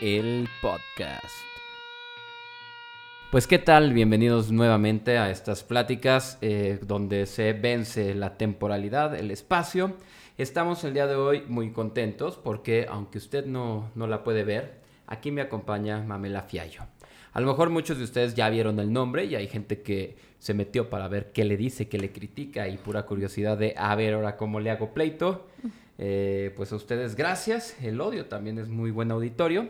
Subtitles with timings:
[0.00, 1.26] El podcast.
[3.30, 9.30] Pues qué tal, bienvenidos nuevamente a estas pláticas eh, donde se vence la temporalidad, el
[9.30, 9.96] espacio.
[10.36, 14.80] Estamos el día de hoy muy contentos porque aunque usted no, no la puede ver,
[15.06, 16.82] aquí me acompaña Mamela Fiallo.
[17.32, 20.52] A lo mejor muchos de ustedes ya vieron el nombre y hay gente que se
[20.54, 24.14] metió para ver qué le dice, qué le critica y pura curiosidad de a ver
[24.14, 25.46] ahora cómo le hago pleito.
[25.98, 29.68] Eh, pues a ustedes gracias, el odio también es muy buen auditorio.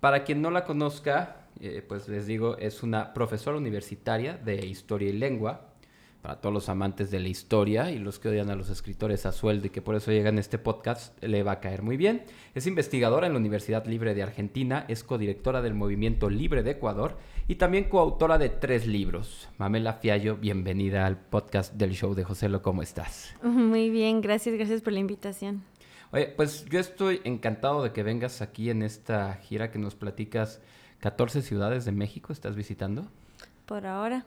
[0.00, 5.10] Para quien no la conozca, eh, pues les digo, es una profesora universitaria de historia
[5.10, 5.73] y lengua
[6.24, 9.32] para todos los amantes de la historia y los que odian a los escritores a
[9.32, 12.24] sueldo y que por eso llegan a este podcast, le va a caer muy bien.
[12.54, 17.18] Es investigadora en la Universidad Libre de Argentina, es codirectora del Movimiento Libre de Ecuador
[17.46, 19.50] y también coautora de tres libros.
[19.58, 23.34] Mamela Fiallo, bienvenida al podcast del show de José Lo, ¿cómo estás?
[23.42, 25.62] Muy bien, gracias, gracias por la invitación.
[26.10, 30.62] Oye, pues yo estoy encantado de que vengas aquí en esta gira que nos platicas
[31.00, 33.08] 14 ciudades de México, ¿estás visitando?
[33.66, 34.24] Por ahora.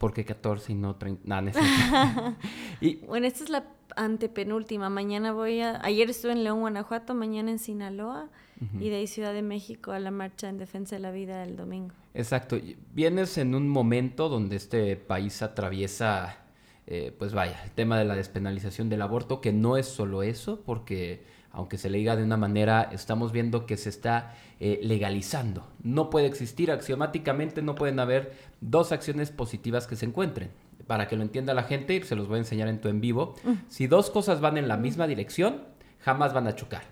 [0.00, 1.28] ¿Por qué 14 y no 30?
[1.28, 1.52] Nah,
[2.80, 2.96] y...
[3.04, 4.88] Bueno, esta es la antepenúltima.
[4.88, 5.78] Mañana voy a...
[5.84, 8.30] Ayer estuve en León, Guanajuato, mañana en Sinaloa
[8.78, 11.54] y de ahí Ciudad de México a la marcha en defensa de la vida el
[11.54, 11.94] domingo.
[12.14, 12.58] Exacto.
[12.94, 16.38] Vienes en un momento donde este país atraviesa,
[16.86, 20.62] eh, pues vaya, el tema de la despenalización del aborto, que no es solo eso,
[20.64, 25.66] porque aunque se le diga de una manera, estamos viendo que se está eh, legalizando.
[25.82, 30.50] No puede existir axiomáticamente, no pueden haber dos acciones positivas que se encuentren.
[30.86, 33.34] Para que lo entienda la gente, se los voy a enseñar en tu en vivo.
[33.44, 33.52] Mm.
[33.68, 35.62] Si dos cosas van en la misma dirección,
[35.98, 36.82] jamás van a chocar.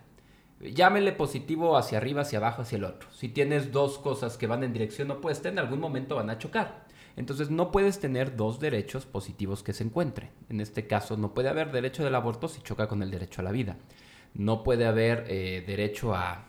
[0.61, 3.09] Llámele positivo hacia arriba, hacia abajo, hacia el otro.
[3.13, 6.87] Si tienes dos cosas que van en dirección opuesta, en algún momento van a chocar.
[7.15, 10.31] Entonces no puedes tener dos derechos positivos que se encuentren.
[10.49, 13.45] En este caso, no puede haber derecho del aborto si choca con el derecho a
[13.45, 13.77] la vida
[14.35, 16.45] no puede haber eh, derecho a,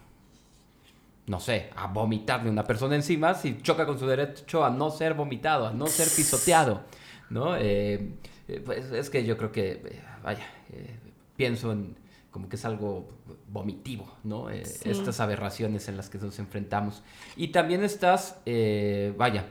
[1.27, 5.13] no sé, a vomitarle una persona encima si choca con su derecho a no ser
[5.13, 6.81] vomitado, a no ser pisoteado,
[7.29, 7.55] ¿no?
[7.55, 8.13] Eh,
[8.47, 10.45] eh, pues es que yo creo que, vaya,
[11.35, 11.95] pienso en
[12.31, 13.09] como que es algo
[13.47, 14.51] vomitivo, ¿no?
[14.51, 17.01] Estas aberraciones en las que nos enfrentamos.
[17.35, 18.39] Y también estás,
[19.17, 19.45] vaya,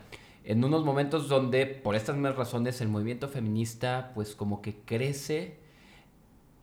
[0.44, 5.58] en unos momentos donde, por estas mismas razones, el movimiento feminista, pues como que crece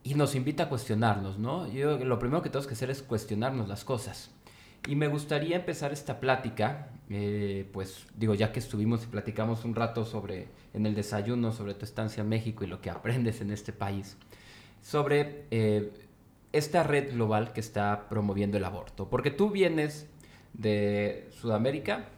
[0.05, 1.67] y nos invita a cuestionarnos, ¿no?
[1.67, 4.29] Yo lo primero que tenemos que hacer es cuestionarnos las cosas.
[4.87, 9.73] Y me gustaría empezar esta plática, eh, pues digo, ya que estuvimos y platicamos un
[9.73, 13.49] rato sobre, en el desayuno, sobre tu estancia en México y lo que aprendes en
[13.49, 14.15] este país,
[14.83, 15.91] sobre eh,
[16.53, 19.09] esta red global que está promoviendo el aborto.
[19.09, 20.05] Porque tú vienes
[20.53, 22.09] de Sudamérica,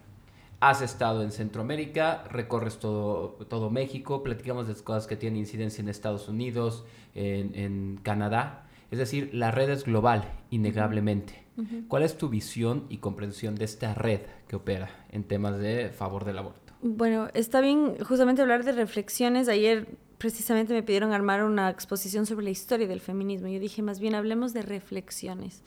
[0.60, 5.82] Has estado en Centroamérica, recorres todo, todo México, platicamos de las cosas que tienen incidencia
[5.82, 8.66] en Estados Unidos, en, Canadá.
[8.90, 11.44] Es decir, la red es global, innegablemente.
[11.88, 16.24] ¿Cuál es tu visión y comprensión de esta red que opera en temas de favor
[16.24, 16.72] del aborto?
[16.82, 19.48] Bueno, está bien justamente hablar de reflexiones.
[19.48, 23.48] Ayer precisamente me pidieron armar una exposición sobre la historia del feminismo.
[23.48, 25.62] Yo dije, más bien hablemos de reflexiones.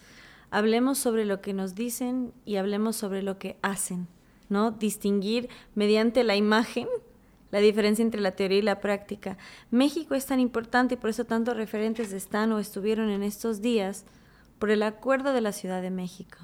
[0.50, 4.08] Hablemos sobre lo que nos dicen y hablemos sobre lo que hacen.
[4.52, 4.70] ¿No?
[4.70, 6.88] Distinguir mediante la imagen
[7.52, 9.38] la diferencia entre la teoría y la práctica.
[9.70, 14.06] México es tan importante y por eso tantos referentes están o estuvieron en estos días
[14.58, 16.38] por el acuerdo de la Ciudad de México.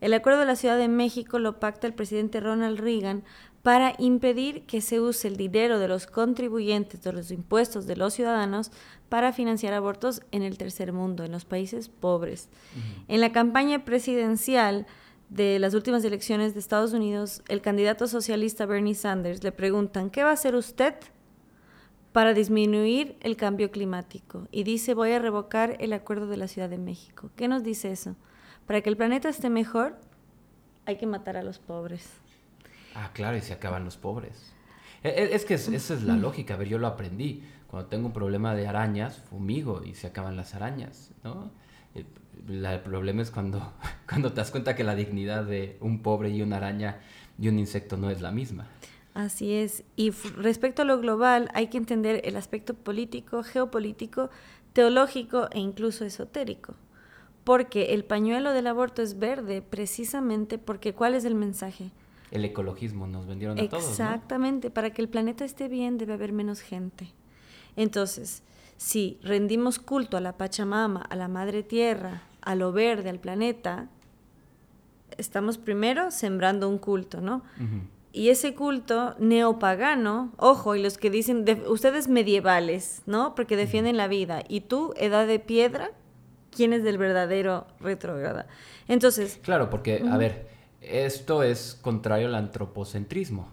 [0.00, 3.24] El acuerdo de la Ciudad de México lo pacta el presidente Ronald Reagan
[3.62, 8.14] para impedir que se use el dinero de los contribuyentes, de los impuestos de los
[8.14, 8.70] ciudadanos,
[9.08, 12.48] para financiar abortos en el tercer mundo, en los países pobres.
[13.08, 14.86] En la campaña presidencial,
[15.28, 20.22] de las últimas elecciones de Estados Unidos, el candidato socialista Bernie Sanders le preguntan, ¿qué
[20.22, 20.94] va a hacer usted
[22.12, 24.48] para disminuir el cambio climático?
[24.50, 27.30] Y dice, voy a revocar el acuerdo de la Ciudad de México.
[27.36, 28.16] ¿Qué nos dice eso?
[28.66, 29.98] Para que el planeta esté mejor,
[30.86, 32.08] hay que matar a los pobres.
[32.94, 34.54] Ah, claro, y se acaban los pobres.
[35.02, 37.44] E, e, es que esa es la lógica, a ver, yo lo aprendí.
[37.66, 41.52] Cuando tengo un problema de arañas, fumigo y se acaban las arañas, ¿no?
[42.48, 43.72] Eh, el problema es cuando,
[44.08, 47.00] cuando te das cuenta que la dignidad de un pobre y una araña
[47.38, 48.66] y un insecto no es la misma.
[49.14, 49.82] Así es.
[49.96, 54.30] Y respecto a lo global, hay que entender el aspecto político, geopolítico,
[54.72, 56.74] teológico e incluso esotérico.
[57.42, 61.90] Porque el pañuelo del aborto es verde precisamente porque ¿cuál es el mensaje?
[62.30, 63.88] El ecologismo nos vendieron a todos.
[63.88, 67.12] Exactamente, para que el planeta esté bien debe haber menos gente.
[67.74, 68.42] Entonces,
[68.78, 73.88] si rendimos culto a la Pachamama, a la Madre Tierra, a lo verde, al planeta,
[75.18, 77.42] estamos primero sembrando un culto, ¿no?
[78.12, 83.34] y ese culto neopagano, ojo, y los que dicen, ustedes medievales, ¿no?
[83.34, 85.90] Porque defienden la vida, y tú, edad de piedra,
[86.50, 88.46] ¿quién es del verdadero retrógrada?
[88.88, 89.38] Entonces...
[89.42, 90.48] Claro, porque, a ver,
[90.80, 93.48] esto es contrario al antropocentrismo.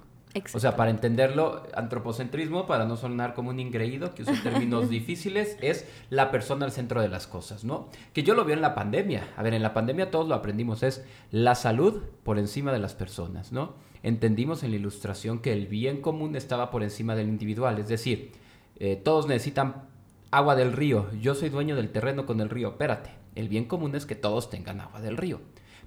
[0.53, 5.57] O sea, para entenderlo, antropocentrismo, para no sonar como un ingreído que usa términos difíciles,
[5.61, 7.89] es la persona al centro de las cosas, ¿no?
[8.13, 9.29] Que yo lo vi en la pandemia.
[9.37, 12.93] A ver, en la pandemia todos lo aprendimos, es la salud por encima de las
[12.93, 13.75] personas, ¿no?
[14.03, 18.33] Entendimos en la ilustración que el bien común estaba por encima del individual, es decir,
[18.77, 19.83] eh, todos necesitan
[20.31, 23.95] agua del río, yo soy dueño del terreno con el río, espérate, el bien común
[23.95, 25.39] es que todos tengan agua del río,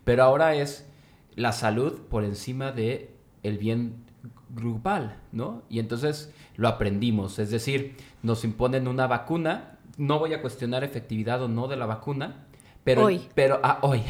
[0.04, 0.88] pero ahora es
[1.34, 4.07] la salud por encima de el bien
[4.50, 5.62] grupal, ¿no?
[5.68, 11.42] Y entonces lo aprendimos, es decir, nos imponen una vacuna, no voy a cuestionar efectividad
[11.42, 12.46] o no de la vacuna,
[12.84, 13.04] pero...
[13.04, 13.28] Hoy.
[13.34, 14.02] Pero, ah, hoy.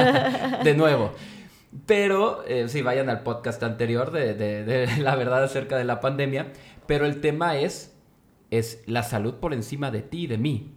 [0.64, 1.12] de nuevo.
[1.86, 6.52] Pero, eh, sí, vayan al podcast anterior de, de, la verdad acerca de la pandemia,
[6.86, 7.94] pero el tema es,
[8.50, 10.74] es la salud por encima de ti y de mí.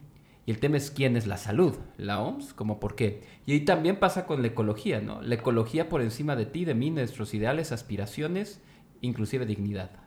[0.48, 3.22] Y el tema es quién es la salud, la OMS, como por qué.
[3.46, 5.22] Y ahí también pasa con la ecología, ¿no?
[5.22, 8.62] La ecología por encima de ti, de mí, nuestros ideales, aspiraciones,
[9.02, 10.07] inclusive dignidad.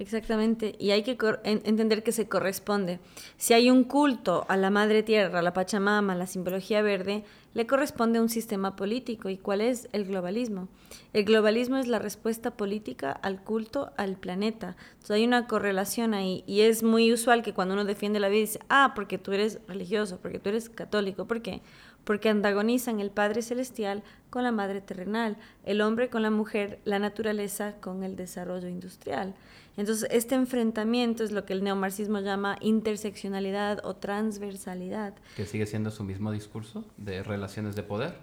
[0.00, 3.00] Exactamente, y hay que entender que se corresponde.
[3.36, 7.22] Si hay un culto a la madre tierra, a la Pachamama, a la simbología verde,
[7.52, 9.28] le corresponde un sistema político.
[9.28, 10.68] ¿Y cuál es el globalismo?
[11.12, 14.74] El globalismo es la respuesta política al culto al planeta.
[14.92, 18.40] Entonces hay una correlación ahí y es muy usual que cuando uno defiende la vida
[18.40, 21.60] dice, ah, porque tú eres religioso, porque tú eres católico, ¿por qué?
[22.04, 26.98] porque antagonizan el Padre Celestial con la Madre Terrenal, el hombre con la mujer, la
[26.98, 29.34] naturaleza con el desarrollo industrial.
[29.80, 35.14] Entonces, este enfrentamiento es lo que el neomarxismo llama interseccionalidad o transversalidad.
[35.36, 38.14] Que sigue siendo su mismo discurso de relaciones de poder.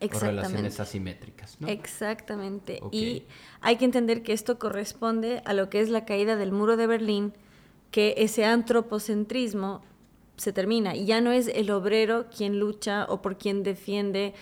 [0.00, 1.68] O relaciones asimétricas, ¿no?
[1.68, 2.80] Exactamente.
[2.92, 3.24] Y
[3.62, 6.86] hay que entender que esto corresponde a lo que es la caída del muro de
[6.86, 7.32] Berlín,
[7.90, 9.82] que ese antropocentrismo
[10.36, 10.94] se termina.
[10.94, 14.34] Y ya no es el obrero quien lucha o por quien defiende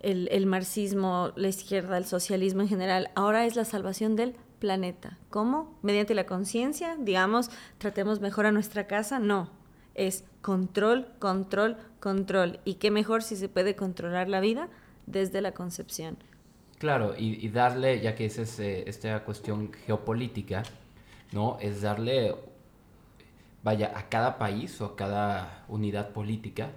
[0.00, 3.10] el, marxismo, la izquierda, el socialismo en general.
[3.14, 4.34] Ahora es la salvación del
[4.64, 5.18] planeta.
[5.28, 5.78] ¿Cómo?
[5.82, 9.18] Mediante la conciencia, digamos, tratemos mejor a nuestra casa.
[9.18, 9.50] No,
[9.94, 12.60] es control, control, control.
[12.64, 14.70] ¿Y qué mejor si se puede controlar la vida
[15.04, 16.16] desde la concepción?
[16.78, 20.62] Claro, y, darle, ya que es esta cuestión geopolítica,
[21.32, 21.58] ¿no?
[21.60, 22.34] Es darle
[23.62, 26.70] vaya, a cada país o a cada unidad política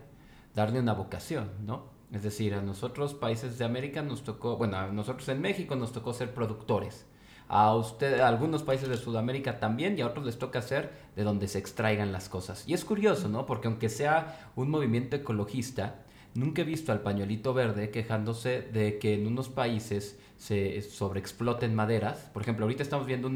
[0.53, 1.85] darle una vocación, ¿no?
[2.11, 5.93] Es decir, a nosotros países de América nos tocó, bueno, a nosotros en México nos
[5.93, 7.05] tocó ser productores.
[7.49, 11.23] A usted, a algunos países de Sudamérica también y a otros les toca ser de
[11.23, 12.63] donde se extraigan las cosas.
[12.67, 13.45] Y es curioso, ¿no?
[13.45, 16.03] Porque aunque sea un movimiento ecologista,
[16.33, 22.29] nunca he visto al pañuelito verde quejándose de que en unos países se sobreexploten maderas.
[22.33, 23.31] Por ejemplo, ahorita estamos viendo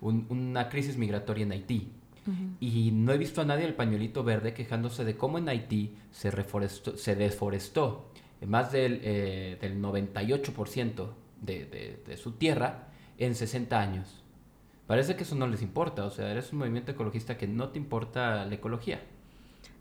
[0.00, 1.92] una crisis migratoria en Haití.
[2.58, 6.30] Y no he visto a nadie el pañuelito verde quejándose de cómo en Haití se,
[6.30, 8.08] reforestó, se deforestó
[8.46, 11.08] más del, eh, del 98%
[11.42, 12.88] de, de, de su tierra
[13.18, 14.22] en 60 años.
[14.86, 17.78] Parece que eso no les importa, o sea, eres un movimiento ecologista que no te
[17.78, 19.00] importa la ecología.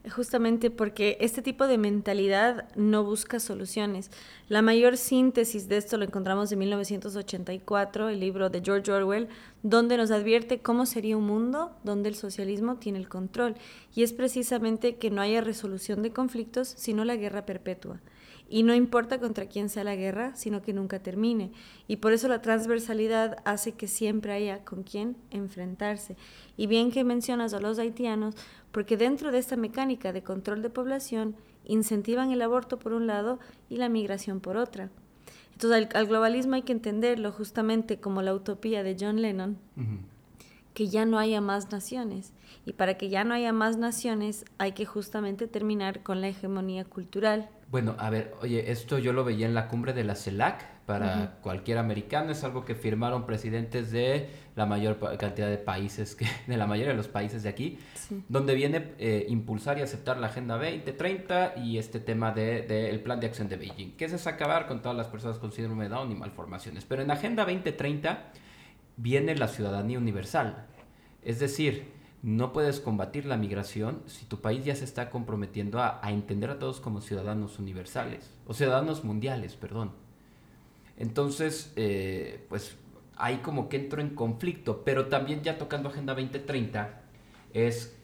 [0.10, 4.12] Justamente porque este tipo de mentalidad no busca soluciones.
[4.50, 9.30] La mayor síntesis de esto lo encontramos en 1984, el libro de George Orwell,
[9.62, 13.56] donde nos advierte cómo sería un mundo donde el socialismo tiene el control.
[13.96, 18.02] Y es precisamente que no haya resolución de conflictos, sino la guerra perpetua.
[18.54, 21.52] Y no importa contra quién sea la guerra, sino que nunca termine.
[21.88, 26.18] Y por eso la transversalidad hace que siempre haya con quién enfrentarse.
[26.56, 28.36] Y bien que mencionas a los haitianos,
[28.72, 33.40] porque dentro de esta mecánica de control de población incentivan el aborto por un lado
[33.70, 34.92] y la migración por otra.
[35.54, 39.58] Entonces al, globalismo hay que entenderlo justamente como la utopía de John Lennon,
[40.76, 42.34] que ya no haya más naciones.
[42.68, 46.86] Y para que ya no haya más naciones hay que justamente terminar con la hegemonía
[46.86, 47.50] cultural.
[47.74, 51.40] Bueno, a ver, oye, esto yo lo veía en la cumbre de la CELAC, para
[51.42, 56.56] cualquier americano, es algo que firmaron presidentes de la mayor cantidad de países, que, de
[56.56, 57.80] la mayoría de los países de aquí,
[58.30, 63.00] donde viene eh, impulsar y aceptar la Agenda 2030 y este tema del de, el
[63.00, 65.90] plan de acción de Beijing, que es acabar con todas las personas con síndrome de
[65.90, 66.86] Down y malformaciones.
[66.86, 68.34] Pero en la Agenda 2030
[68.98, 70.68] viene la ciudadanía universal,
[71.24, 71.88] es decir,
[72.24, 76.58] no puedes combatir la migración si tu país ya se está comprometiendo a, entender a
[76.58, 79.92] todos como ciudadanos universales, o ciudadanos mundiales, perdón.
[80.96, 82.78] Entonces, eh, pues
[83.18, 87.02] ahí como que entro en conflicto, pero también ya tocando Agenda 2030
[87.54, 88.00] es,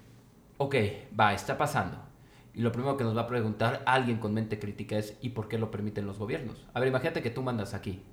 [0.58, 0.76] ok,
[1.18, 1.98] va, está pasando.
[2.54, 5.48] Y lo primero que nos va a preguntar alguien con mente crítica es, ¿y por
[5.48, 6.68] qué lo permiten los gobiernos?
[6.74, 8.04] A ver, imagínate que tú mandas aquí.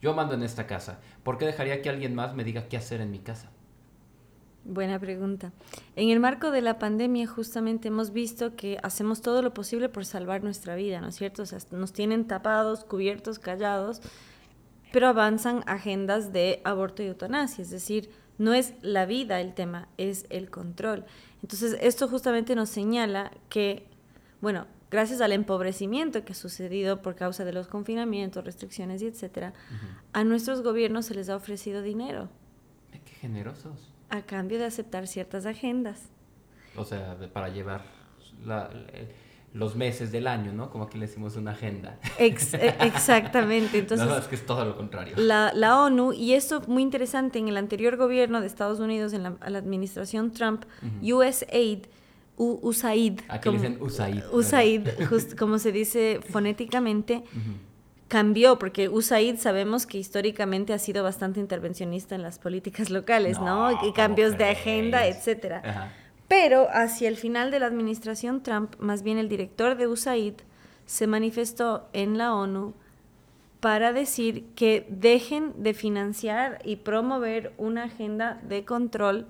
[0.00, 0.98] Yo mando en esta casa.
[1.22, 3.52] ¿Por qué dejaría que alguien más me diga qué hacer en mi casa?
[4.64, 5.52] Buena pregunta.
[5.96, 10.04] En el marco de la pandemia justamente hemos visto que hacemos todo lo posible por
[10.04, 11.42] salvar nuestra vida, ¿no es cierto?
[11.42, 14.00] O sea, nos tienen tapados, cubiertos, callados,
[14.92, 19.88] pero avanzan agendas de aborto y eutanasia, es decir, no es la vida el tema,
[19.98, 21.06] es el control.
[21.42, 23.88] Entonces, esto justamente nos señala que,
[24.40, 29.54] bueno, gracias al empobrecimiento que ha sucedido por causa de los confinamientos, restricciones y etcétera,
[30.12, 32.28] a nuestros gobiernos se les ha ofrecido dinero.
[32.92, 33.92] Qué generosos.
[34.12, 36.10] A cambio de aceptar ciertas agendas.
[36.76, 37.82] O sea, para llevar
[39.54, 40.70] los meses del año, ¿no?
[40.70, 41.98] Como aquí le decimos una agenda.
[42.18, 43.78] E, exactamente.
[43.78, 45.14] Entonces, no, es que es todo lo contrario.
[45.16, 49.22] La, la, ONU, y esto muy interesante, en el anterior gobierno de Estados Unidos, en
[49.22, 50.66] la, administración Trump,
[51.02, 51.86] USAID,
[52.36, 53.20] USAID.
[53.30, 54.24] Aquí como, dicen USAID.
[54.30, 54.88] USAID,
[55.38, 57.24] como se dice fonéticamente,
[58.12, 63.70] cambió, porque USAID sabemos que históricamente ha sido bastante intervencionista en las políticas locales, ¿no?
[63.86, 65.62] y cambios de agenda, etcétera.
[65.64, 65.92] Ajá.
[66.28, 70.34] Pero hacia el final de la administración Trump, más bien el director de USAID
[70.84, 72.74] se manifestó en la ONU
[73.60, 79.26] para decir que dejen de financiar y promover una agenda de control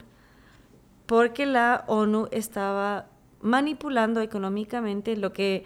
[1.07, 3.07] porque la ONU estaba
[3.43, 5.65] manipulando económicamente lo que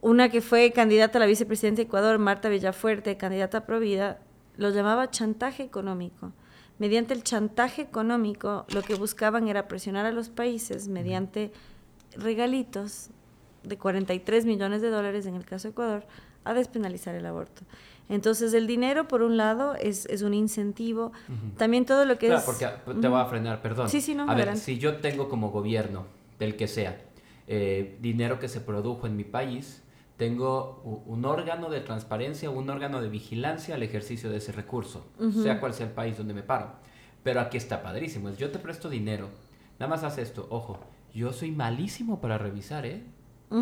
[0.00, 4.18] una que fue candidata a la vicepresidenta de Ecuador, Marta Villafuerte, candidata a Provida,
[4.56, 6.32] lo llamaba chantaje económico
[6.80, 11.52] mediante el chantaje económico, lo que buscaban era presionar a los países mediante
[12.16, 13.10] regalitos
[13.62, 16.06] de 43 millones de dólares en el caso de Ecuador
[16.42, 17.62] a despenalizar el aborto.
[18.08, 21.12] Entonces el dinero, por un lado, es, es un incentivo.
[21.58, 22.46] También todo lo que claro, es...
[22.46, 22.66] porque
[22.98, 23.90] te voy a frenar, perdón.
[23.90, 26.06] Sí, sí, no, a ver, si yo tengo como gobierno,
[26.38, 26.98] del que sea,
[27.46, 29.82] eh, dinero que se produjo en mi país,
[30.20, 35.06] tengo un órgano de transparencia, un órgano de vigilancia al ejercicio de ese recurso,
[35.42, 36.72] sea cual sea el país donde me paro.
[37.22, 39.30] Pero aquí está padrísimo, es yo te presto dinero,
[39.78, 40.78] nada más haz esto, ojo,
[41.14, 43.02] yo soy malísimo para revisar, ¿eh?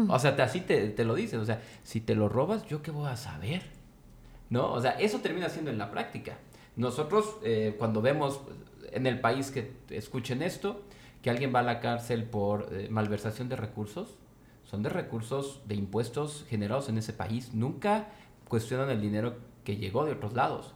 [0.08, 2.82] O sea, te, así te, te, lo dicen, o sea, si te lo robas, ¿yo
[2.82, 3.62] qué voy a saber?
[4.50, 4.72] ¿No?
[4.72, 6.38] O sea, eso termina siendo en la práctica.
[6.74, 8.40] Nosotros, eh, cuando vemos
[8.90, 10.82] en el país que escuchen esto,
[11.22, 14.17] que alguien va a la cárcel por eh, malversación de recursos,
[14.70, 17.54] son de recursos de impuestos generados en ese país.
[17.54, 18.08] Nunca
[18.48, 20.74] cuestionan el dinero que llegó de otros lados,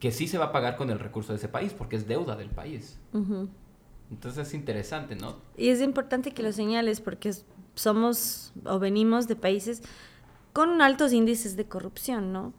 [0.00, 2.36] que sí se va a pagar con el recurso de ese país porque es deuda
[2.36, 2.98] del país.
[4.10, 5.36] Entonces es interesante, ¿no?
[5.56, 7.34] Y es importante que lo señales porque
[7.74, 9.82] somos o venimos de países
[10.54, 12.54] con altos índices de corrupción, ¿no?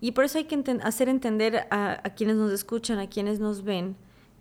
[0.00, 3.62] Y por eso hay que hacer entender a, a quienes nos escuchan, a quienes nos
[3.62, 3.96] ven,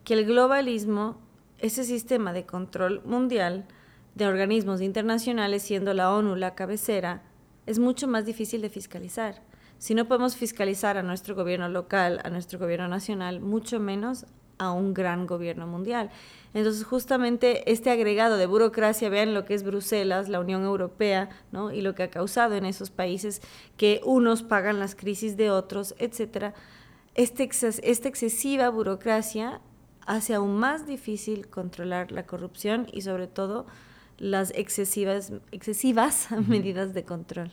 [0.06, 1.18] que el globalismo,
[1.58, 3.66] ese sistema de control mundial,
[4.20, 7.24] de organismos internacionales, siendo la ONU la cabecera,
[7.66, 9.42] es mucho más difícil de fiscalizar.
[9.78, 14.26] Si no podemos fiscalizar a nuestro gobierno local, a nuestro gobierno nacional, mucho menos
[14.58, 16.12] a un gran gobierno mundial.
[16.54, 21.72] Entonces, justamente este agregado de burocracia, vean lo que es Bruselas, la Unión Europea, ¿no?
[21.72, 23.42] y lo que ha causado en esos países
[23.78, 26.54] que unos pagan las crisis de otros, etcétera.
[27.16, 27.50] Este
[27.84, 29.62] esta excesiva burocracia
[30.06, 33.66] hace aún más difícil controlar la corrupción y sobre todo
[34.20, 37.52] las excesivas, excesivas medidas de control.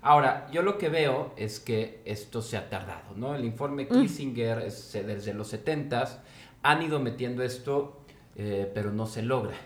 [0.00, 3.34] Ahora, yo lo que veo es que esto se ha tardado, ¿no?
[3.34, 4.02] El informe mm.
[4.02, 6.22] Kissinger desde los 70
[6.62, 8.00] han ido metiendo esto,
[8.36, 9.56] eh, pero no se logra.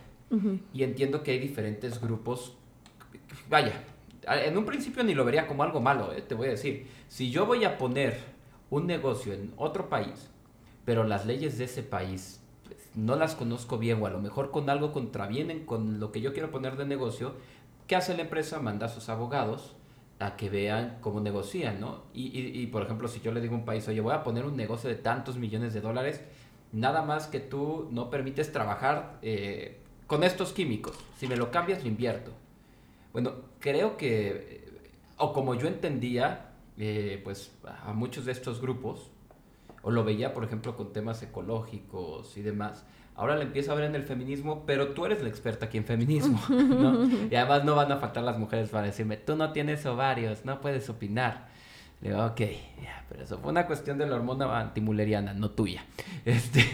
[0.75, 2.57] Y entiendo que hay diferentes grupos.
[3.49, 3.85] Vaya,
[4.27, 6.87] en un principio ni lo vería como algo malo, eh, te voy a decir.
[7.09, 8.19] Si yo voy a poner
[8.69, 10.29] un negocio en otro país,
[10.85, 12.41] pero las leyes de ese país
[12.97, 16.33] no las conozco bien o a lo mejor con algo contravienen con lo que yo
[16.33, 17.35] quiero poner de negocio,
[17.87, 18.59] ¿qué hace la empresa?
[18.59, 19.77] Manda a sus abogados
[20.19, 22.05] a que vean cómo negocian, ¿no?
[22.15, 24.57] Y, por ejemplo, si yo le digo a un país, oye, voy a poner un
[24.57, 26.23] negocio de tantos millones de dólares,
[26.73, 30.97] nada más que tú no permites trabajar eh, con estos químicos.
[31.19, 32.33] Si me lo cambias, lo invierto.
[33.13, 37.53] Bueno, creo que, eh, o como yo entendía, eh, pues
[37.85, 39.11] a muchos de estos grupos,
[39.87, 42.85] o lo veía, por ejemplo, con temas ecológicos y demás.
[43.15, 45.85] Ahora le empiezo a ver en el feminismo, pero tú eres la experta aquí en
[45.85, 47.09] feminismo, ¿no?
[47.31, 50.61] Y además no van a faltar las mujeres para decirme, tú no tienes ovarios, no
[50.61, 51.47] puedes opinar.
[52.01, 52.41] Le digo, ok,
[53.09, 55.85] pero eso fue una cuestión de la hormona antimuleriana, no tuya.
[56.25, 56.65] Este,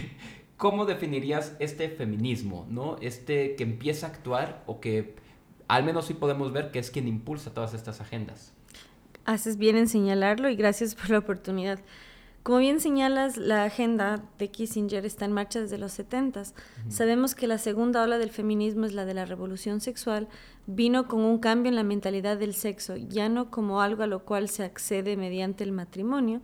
[0.56, 2.96] ¿Cómo definirías este feminismo, no?
[3.02, 5.16] Este que empieza a actuar o que
[5.68, 8.54] al menos sí podemos ver que es quien impulsa todas estas agendas.
[9.26, 11.78] Haces bien en señalarlo y gracias por la oportunidad.
[12.42, 16.42] Como bien señalas, la agenda de Kissinger está en marcha desde los 70.
[16.88, 20.28] Sabemos que la segunda ola del feminismo es la de la revolución sexual.
[20.66, 24.24] Vino con un cambio en la mentalidad del sexo, ya no como algo a lo
[24.24, 26.40] cual se accede mediante el matrimonio,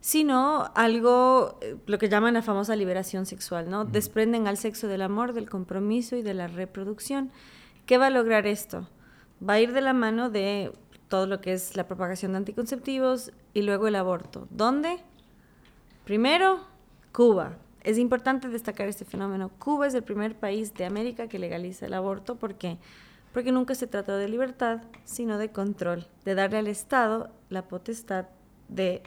[0.00, 3.86] sino algo, eh, lo que llaman la famosa liberación sexual, ¿no?
[3.86, 7.30] Desprenden al sexo del amor, del compromiso y de la reproducción.
[7.86, 8.88] ¿Qué va a lograr esto?
[9.46, 10.70] Va a ir de la mano de
[11.08, 14.46] todo lo que es la propagación de anticonceptivos y luego el aborto.
[14.50, 14.98] ¿Dónde?
[16.10, 16.58] Primero,
[17.12, 17.52] Cuba.
[17.84, 19.48] Es importante destacar este fenómeno.
[19.60, 22.34] Cuba es el primer país de América que legaliza el aborto.
[22.34, 22.78] ¿Por qué?
[23.32, 28.26] Porque nunca se trató de libertad, sino de control, de darle al Estado la potestad
[28.66, 29.04] de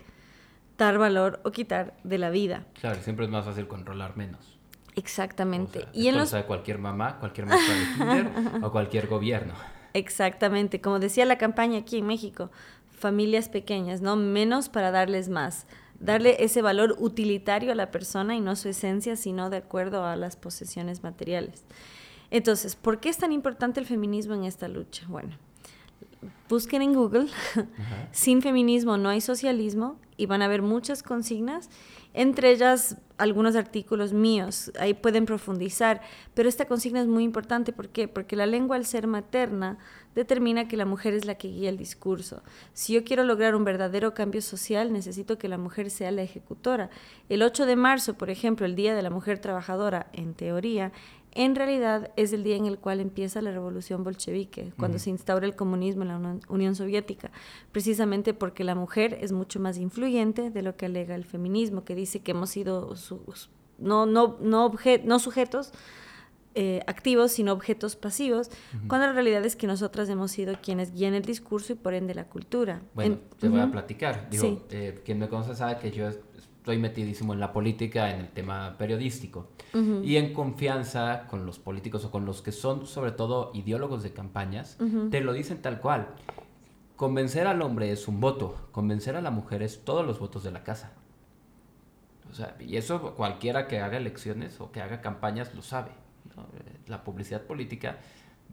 [0.78, 2.64] dar valor o quitar de la vida.
[2.80, 4.58] Claro, siempre es más fácil controlar menos.
[4.96, 5.86] Exactamente.
[5.92, 6.30] y en los...
[6.30, 8.32] sabe cualquier mamá, cualquier maestra de kinder
[8.64, 9.56] o cualquier gobierno.
[9.94, 12.50] Exactamente, como decía la campaña aquí en México,
[12.98, 14.16] familias pequeñas, ¿no?
[14.16, 15.68] Menos para darles más.
[16.00, 20.16] Darle ese valor utilitario a la persona y no su esencia, sino de acuerdo a
[20.16, 21.64] las posesiones materiales.
[22.32, 25.06] Entonces, ¿por qué es tan importante el feminismo en esta lucha?
[25.08, 25.38] Bueno,
[26.50, 27.28] busquen en Google,
[28.12, 31.70] sin feminismo no hay socialismo, y van a ver muchas consignas,
[32.14, 36.02] entre ellas algunos artículos míos, ahí pueden profundizar,
[36.34, 38.08] pero esta consigna es muy importante, ¿por qué?
[38.08, 39.78] Porque la lengua al ser materna
[40.16, 42.42] determina que la mujer es la que guía el discurso.
[42.74, 46.90] Si yo quiero lograr un verdadero cambio social, necesito que la mujer sea la ejecutora.
[47.30, 50.92] El 8 de marzo, por ejemplo, el Día de la Mujer Trabajadora, en teoría,
[51.36, 55.48] en realidad es el día en el cual empieza la revolución bolchevique, cuando se instaura
[55.48, 57.32] el comunismo en la Unión Soviética,
[57.72, 61.96] precisamente porque la mujer es mucho más influyente de lo que alega el feminismo, que
[61.96, 62.94] dice que hemos sido
[63.80, 64.72] no, no, no,
[65.04, 65.74] no sujetos
[66.56, 68.52] eh, activos, sino objetos pasivos,
[68.88, 72.14] cuando la realidad es que nosotras hemos sido quienes guían el discurso y por ende
[72.14, 72.82] la cultura.
[72.94, 74.30] Bueno, te voy a platicar.
[74.30, 78.30] Digo, eh, quien me conoce sabe que yo estoy metidísimo en la política, en el
[78.30, 79.48] tema periodístico.
[80.04, 84.14] Y en confianza con los políticos o con los que son sobre todo ideólogos de
[84.14, 84.78] campañas,
[85.10, 86.10] te lo dicen tal cual.
[86.96, 90.52] Convencer al hombre es un voto, convencer a la mujer es todos los votos de
[90.52, 90.94] la casa.
[92.30, 96.03] O sea, y eso cualquiera que haga elecciones o que haga campañas lo sabe.
[96.88, 97.98] La publicidad política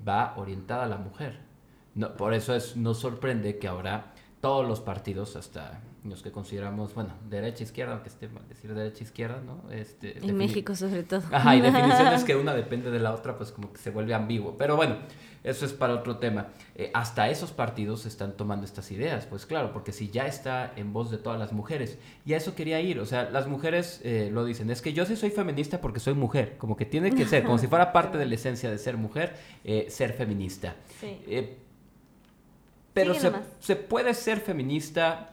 [0.07, 1.41] va orientada a la mujer.
[2.17, 7.11] Por eso es, no sorprende que ahora todos los partidos, hasta los que consideramos, bueno,
[7.29, 9.71] derecha, izquierda, aunque esté mal decir derecha, izquierda, ¿no?
[9.71, 11.23] Este, en México sobre todo.
[11.31, 14.57] Ajá, y definiciones que una depende de la otra, pues como que se vuelve ambiguo.
[14.57, 14.97] Pero bueno,
[15.45, 16.49] eso es para otro tema.
[16.75, 20.95] Eh, hasta esos partidos están tomando estas ideas, pues claro, porque si ya está en
[20.95, 24.31] voz de todas las mujeres, y a eso quería ir, o sea, las mujeres eh,
[24.33, 27.27] lo dicen, es que yo sí soy feminista porque soy mujer, como que tiene que
[27.27, 30.77] ser, como si fuera parte de la esencia de ser mujer, eh, ser feminista.
[30.99, 31.19] Sí.
[32.93, 35.31] Pero se, se puede ser feminista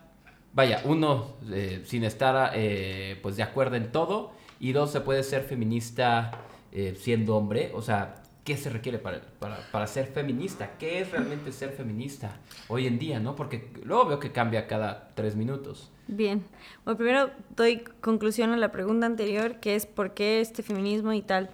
[0.58, 5.22] vaya, uno, eh, sin estar eh, pues de acuerdo en todo, y dos, se puede
[5.22, 6.32] ser feminista
[6.72, 10.72] eh, siendo hombre, o sea, ¿qué se requiere para, para, ser feminista?
[10.80, 12.38] ¿Qué es realmente ser feminista
[12.70, 13.36] hoy en día, no?
[13.36, 15.92] Porque luego veo que cambia cada tres minutos.
[16.08, 16.44] Bien.
[16.86, 21.22] Bueno, primero doy conclusión a la pregunta anterior, que es por qué este feminismo y
[21.22, 21.52] tal.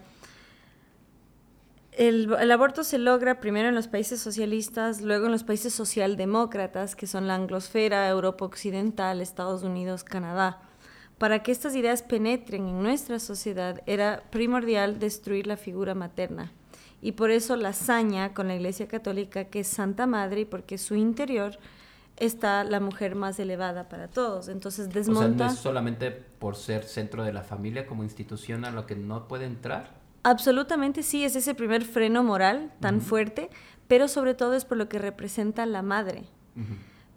[1.98, 7.08] El, aborto se logra primero en los países socialistas, luego en los países socialdemócratas, que
[7.08, 10.62] son la anglosfera, Europa Occidental, Estados Unidos, Canadá.
[11.18, 16.52] Para que estas ideas penetren en nuestra sociedad era primordial destruir la figura materna.
[17.02, 20.96] Y por eso la hazaña con la Iglesia Católica, que es Santa Madre, porque su
[20.96, 21.60] interior
[22.18, 24.48] está la mujer más elevada para todos.
[24.48, 25.26] Entonces desmonta...
[25.26, 28.88] O sea, no es solamente por ser centro de la familia como institución a lo
[28.88, 30.03] que no puede entrar.
[30.24, 33.50] Absolutamente sí, es ese primer freno moral tan fuerte,
[33.88, 36.24] pero sobre todo es por lo que representa la madre.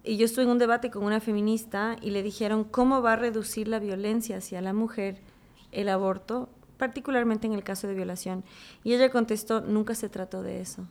[0.02, 3.16] Y yo estuve en un debate con una feminista y le dijeron cómo va a
[3.16, 5.20] reducir la violencia hacia la mujer
[5.72, 8.44] el aborto, particularmente en el caso de violación.
[8.82, 10.86] Y ella contestó, nunca se trató de eso.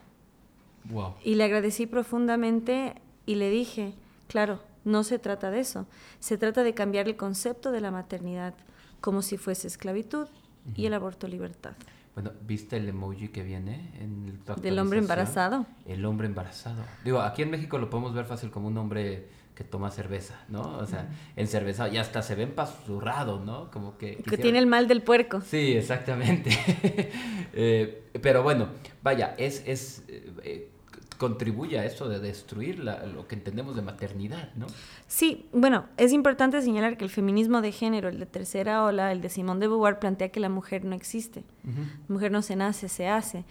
[1.24, 3.94] Y le agradecí profundamente y le dije,
[4.28, 5.88] claro, no se trata de eso.
[6.20, 8.54] Se trata de cambiar el concepto de la maternidad
[9.02, 10.28] como si fuese esclavitud
[10.76, 11.74] y el aborto libertad.
[12.16, 15.66] Bueno, ¿viste el emoji que viene en el Del hombre embarazado.
[15.86, 16.82] El hombre embarazado.
[17.04, 20.78] Digo, aquí en México lo podemos ver fácil como un hombre que toma cerveza, ¿no?
[20.78, 23.70] O sea, en cerveza ya hasta se ven pasurrado, ¿no?
[23.70, 24.18] Como que...
[24.18, 25.42] Que tiene el mal del puerco.
[25.42, 26.52] Sí, exactamente.
[27.58, 28.68] Eh, pero bueno,
[29.02, 30.70] vaya, es, es eh,
[31.18, 34.68] contribuye a eso de destruir lo que entendemos de maternidad, ¿no?
[35.08, 39.22] Sí, bueno, es importante señalar que el feminismo de género, el de tercera ola, el
[39.22, 41.44] de Simón de Beauvoir, plantea que la mujer no existe.
[41.64, 43.46] La mujer no se nace, se hace.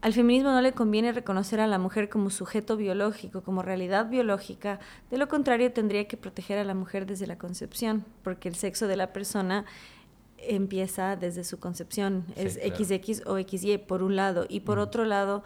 [0.00, 4.80] Al feminismo no le conviene reconocer a la mujer como sujeto biológico, como realidad biológica.
[5.10, 8.88] De lo contrario, tendría que proteger a la mujer desde la concepción, porque el sexo
[8.88, 9.64] de la persona
[10.38, 12.24] empieza desde su concepción.
[12.34, 14.44] es XX o XY por un lado.
[14.48, 15.44] Y por otro lado,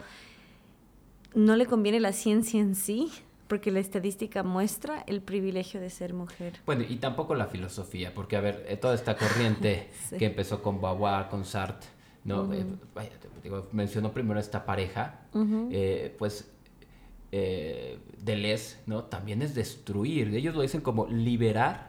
[1.37, 3.11] no le conviene la ciencia en sí,
[3.47, 6.53] porque la estadística muestra el privilegio de ser mujer.
[6.65, 10.81] Bueno, y tampoco la filosofía, porque a ver, eh, toda esta corriente que empezó con
[10.81, 11.89] Beauvoir, con Sartre,
[12.25, 12.51] ¿no?
[12.53, 12.65] Eh,
[13.71, 15.21] mencionó primero esta pareja,
[15.71, 16.49] eh, pues
[17.31, 19.03] eh, Deleuze, ¿no?
[19.03, 20.33] También es destruir.
[20.33, 21.86] Ellos lo dicen como liberar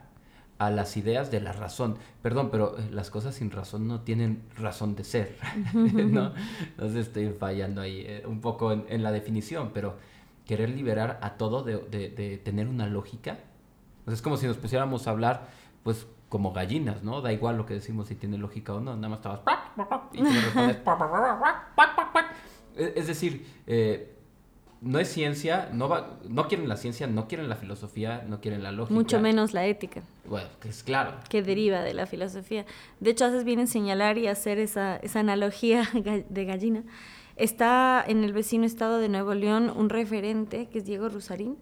[0.59, 1.97] a las ideas de la razón.
[2.23, 5.37] Perdón, pero las cosas sin razón no tienen razón de ser,
[5.75, 6.33] ¿no?
[6.61, 9.97] Entonces estoy fallando ahí un poco en la definición, pero
[10.49, 13.39] querer liberar a todo de, tener una lógica.
[14.07, 15.47] es como si nos pusiéramos a hablar,
[15.85, 17.21] pues, como gallinas, ¿no?
[17.21, 19.41] Da igual lo que decimos si tiene lógica o no, nada más estabas...
[20.13, 20.23] Y
[22.75, 24.18] Es decir, eh,
[24.81, 28.63] no es ciencia, no, va, no quieren la ciencia, no quieren la filosofía, no quieren
[28.63, 28.95] la lógica.
[28.95, 30.03] Mucho menos la ética.
[30.29, 31.15] Bueno, que es claro.
[31.29, 32.65] Que deriva de la filosofía.
[33.01, 35.89] De hecho, haces bien en señalar y hacer esa, esa analogía
[36.29, 36.85] de gallina
[37.39, 41.57] Está en el vecino estado de Nuevo León un referente, que es Diego Rusarín,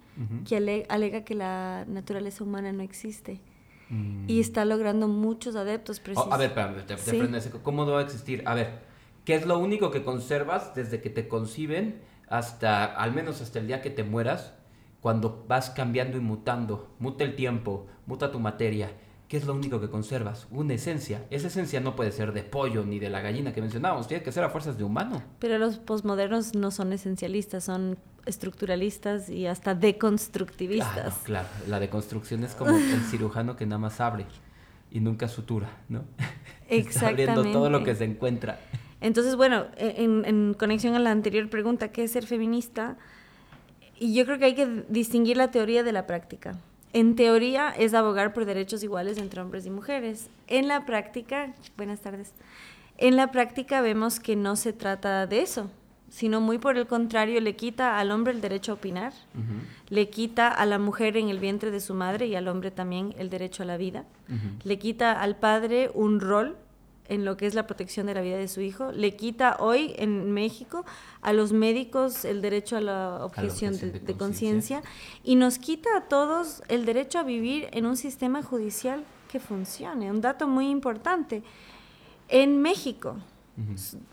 [0.49, 3.43] que alega que la naturaleza humana no existe.
[3.91, 4.25] Mm.
[4.27, 6.01] Y está logrando muchos adeptos.
[6.15, 8.43] Oh, a ver, espérame, te, te ¿cómo no va a existir?
[8.47, 8.81] A ver,
[9.27, 13.67] ¿qué es lo único que conservas desde que te conciben hasta, al menos hasta el
[13.67, 14.55] día que te mueras,
[15.01, 16.95] cuando vas cambiando y mutando?
[16.99, 18.91] Muta el tiempo, muta tu materia
[19.29, 20.47] ¿qué es lo único que conservas?
[20.51, 21.25] Una esencia.
[21.31, 24.33] Esa esencia no puede ser de pollo ni de la gallina que mencionábamos, tiene que
[24.33, 25.23] ser a fuerzas de humano.
[25.39, 31.15] Pero los posmodernos no son esencialistas, son estructuralistas y hasta deconstructivistas.
[31.15, 34.27] Ah, claro, la deconstrucción es como el cirujano que nada más abre
[34.91, 36.05] y nunca sutura, ¿no?
[36.69, 36.89] Exactamente.
[36.91, 38.59] Está abriendo todo lo que se encuentra.
[39.01, 42.97] Entonces, bueno, en, en conexión a la anterior pregunta, ¿qué es ser feminista?
[43.99, 46.59] Y yo creo que hay que distinguir la teoría de la práctica
[46.97, 50.31] en teoría es abogar por derechos iguales entre hombres y mujeres.
[50.47, 52.33] En la práctica, buenas tardes,
[52.97, 55.71] en la práctica vemos que no se trata de eso,
[56.09, 59.13] sino muy por el contrario, le quita al hombre el derecho a opinar,
[59.91, 63.15] le quita a la mujer en el vientre de su madre y al hombre también
[63.19, 64.07] el derecho a la vida,
[64.65, 66.57] le quita al padre un rol
[67.09, 69.95] en lo que es la protección de la vida de su hijo, le quita hoy
[69.97, 70.85] en México
[71.23, 74.83] a los médicos el derecho a la objeción de, conciencia
[75.25, 80.11] y nos quita a todos el derecho a vivir en un sistema judicial que funcione.
[80.11, 81.43] Un dato muy importante.
[82.29, 83.17] En México,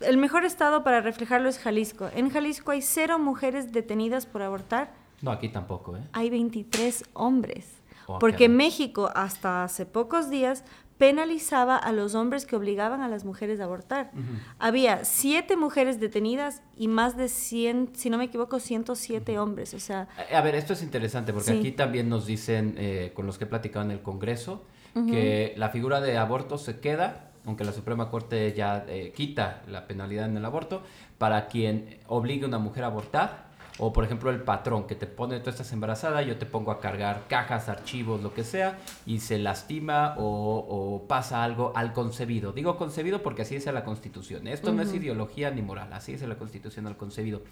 [0.00, 2.08] el mejor estado para reflejarlo es Jalisco.
[2.14, 4.92] En Jalisco hay cero mujeres detenidas por abortar.
[5.22, 6.00] No, aquí tampoco, ¿eh?
[6.12, 7.66] Hay 23 hombres.
[8.06, 10.64] Oh, porque México hasta hace pocos días
[10.98, 14.10] penalizaba a los hombres que obligaban a las mujeres a abortar.
[14.58, 19.74] Había siete mujeres detenidas y más de 100, si no me equivoco, 107 hombres.
[19.74, 23.38] O sea, a ver, esto es interesante porque aquí también nos dicen, eh, con los
[23.38, 27.72] que he platicado en el Congreso, que la figura de aborto se queda, aunque la
[27.72, 30.82] Suprema Corte ya eh, quita la penalidad en el aborto,
[31.18, 35.06] para quien obligue a una mujer a abortar o por ejemplo el patrón que te
[35.06, 39.20] pone, tú estás embarazada, yo te pongo a cargar cajas, archivos, lo que sea, y
[39.20, 42.52] se lastima o, pasa algo al concebido.
[42.52, 44.46] Digo concebido porque así dice la Constitución.
[44.46, 47.42] Esto no es ideología ni moral, así dice la Constitución al concebido.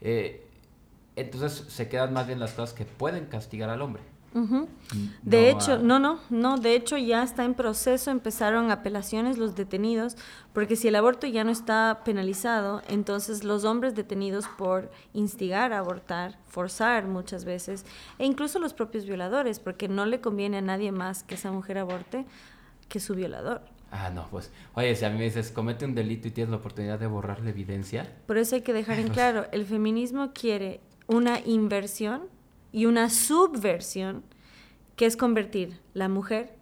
[0.00, 0.46] Eh,
[1.14, 4.02] entonces se quedan más bien las cosas que pueden castigar al hombre.
[5.22, 10.16] De hecho, no, no, no, de hecho ya está en proceso, empezaron apelaciones los detenidos,
[10.52, 15.78] porque si el aborto ya no está penalizado, entonces los hombres detenidos por instigar a
[15.78, 17.86] abortar, forzar muchas veces,
[18.18, 21.78] e incluso los propios violadores, porque no le conviene a nadie más que esa mujer
[21.78, 22.26] aborte
[22.88, 23.62] que su violador.
[23.90, 26.56] Ah, no, pues, oye, si a mí me dices, comete un delito y tienes la
[26.56, 28.12] oportunidad de borrar la evidencia.
[28.26, 32.35] Por eso hay que dejar en claro, el feminismo quiere una inversión
[32.72, 34.22] y una subversión
[34.96, 36.54] que es convertir la mujer,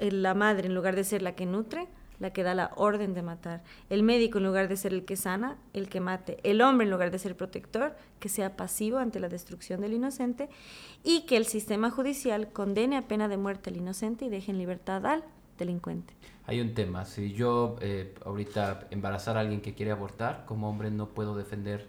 [0.00, 1.88] la madre, en lugar de ser la que nutre,
[2.18, 3.62] la que da la orden de matar.
[3.90, 6.38] El médico, en lugar de ser el que sana, el que mate.
[6.44, 10.48] El hombre, en lugar de ser protector, que sea pasivo ante la destrucción del inocente.
[11.02, 14.58] Y que el sistema judicial condene a pena de muerte al inocente y deje en
[14.58, 15.24] libertad al
[15.58, 16.14] delincuente.
[16.46, 17.04] Hay un tema.
[17.04, 21.88] Si yo eh, ahorita embarazar a alguien que quiere abortar, como hombre no puedo defender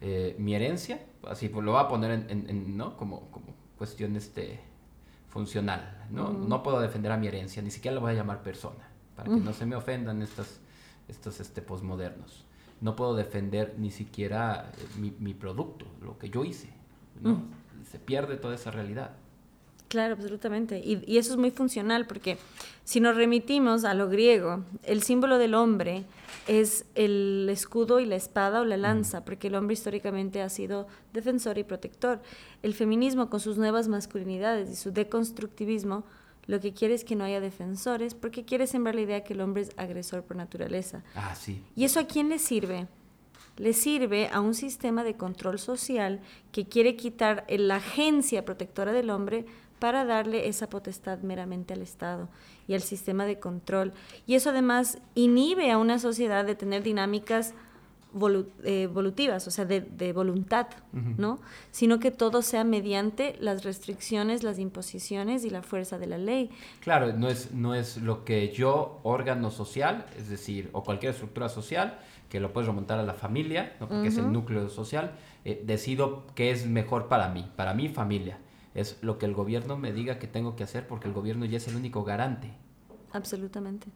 [0.00, 2.96] eh, mi herencia, así pues, lo va a poner en, ¿no?
[2.96, 4.60] Como, como cuestión este,
[5.28, 6.30] funcional, ¿no?
[6.30, 9.40] No puedo defender a mi herencia, ni siquiera lo voy a llamar persona, para que
[9.40, 10.60] no se me ofendan estos,
[11.08, 12.44] estos este, posmodernos.
[12.80, 16.72] No puedo defender ni siquiera eh, mi, mi producto, lo que yo hice,
[17.20, 17.42] ¿no?
[17.90, 19.12] Se pierde toda esa realidad.
[19.88, 20.78] Claro, absolutamente.
[20.78, 22.38] Y, y, eso es muy funcional porque
[22.84, 26.04] si nos remitimos a lo griego, el símbolo del hombre
[26.46, 30.86] es el escudo y la espada o la lanza, porque el hombre históricamente ha sido
[31.12, 32.20] defensor y protector.
[32.62, 36.04] El feminismo con sus nuevas masculinidades y su deconstructivismo
[36.46, 39.40] lo que quiere es que no haya defensores porque quiere sembrar la idea que el
[39.40, 41.02] hombre es agresor por naturaleza.
[41.14, 41.62] Ah, sí.
[41.74, 42.86] ¿Y eso a quién le sirve?
[43.56, 46.20] le sirve a un sistema de control social
[46.50, 49.46] que quiere quitar la agencia protectora del hombre
[49.84, 52.30] para darle esa potestad meramente al Estado
[52.66, 53.92] y al sistema de control.
[54.26, 57.52] Y eso además inhibe a una sociedad de tener dinámicas
[58.62, 60.68] eh, volutivas, o sea, de, voluntad,
[61.18, 61.38] ¿no?
[61.70, 66.48] Sino que todo sea mediante las restricciones, las imposiciones y la fuerza de la ley.
[66.80, 71.50] Claro, no es, no es lo que yo, órgano social, es decir, o cualquier estructura
[71.50, 71.98] social,
[72.30, 73.88] que lo puedes remontar a la familia, ¿no?
[73.88, 75.12] porque es el núcleo social,
[75.44, 78.38] eh, decido qué es mejor para mí, para mi familia.
[78.74, 81.58] Es lo que el gobierno me diga que tengo que hacer porque el gobierno ya
[81.58, 82.50] es el único garante.
[83.12, 83.86] Absolutamente.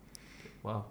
[0.63, 0.85] Wow.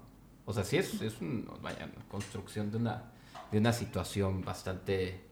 [0.46, 3.04] O sea, sí es, es una construcción de una,
[3.52, 5.28] de una situación bastante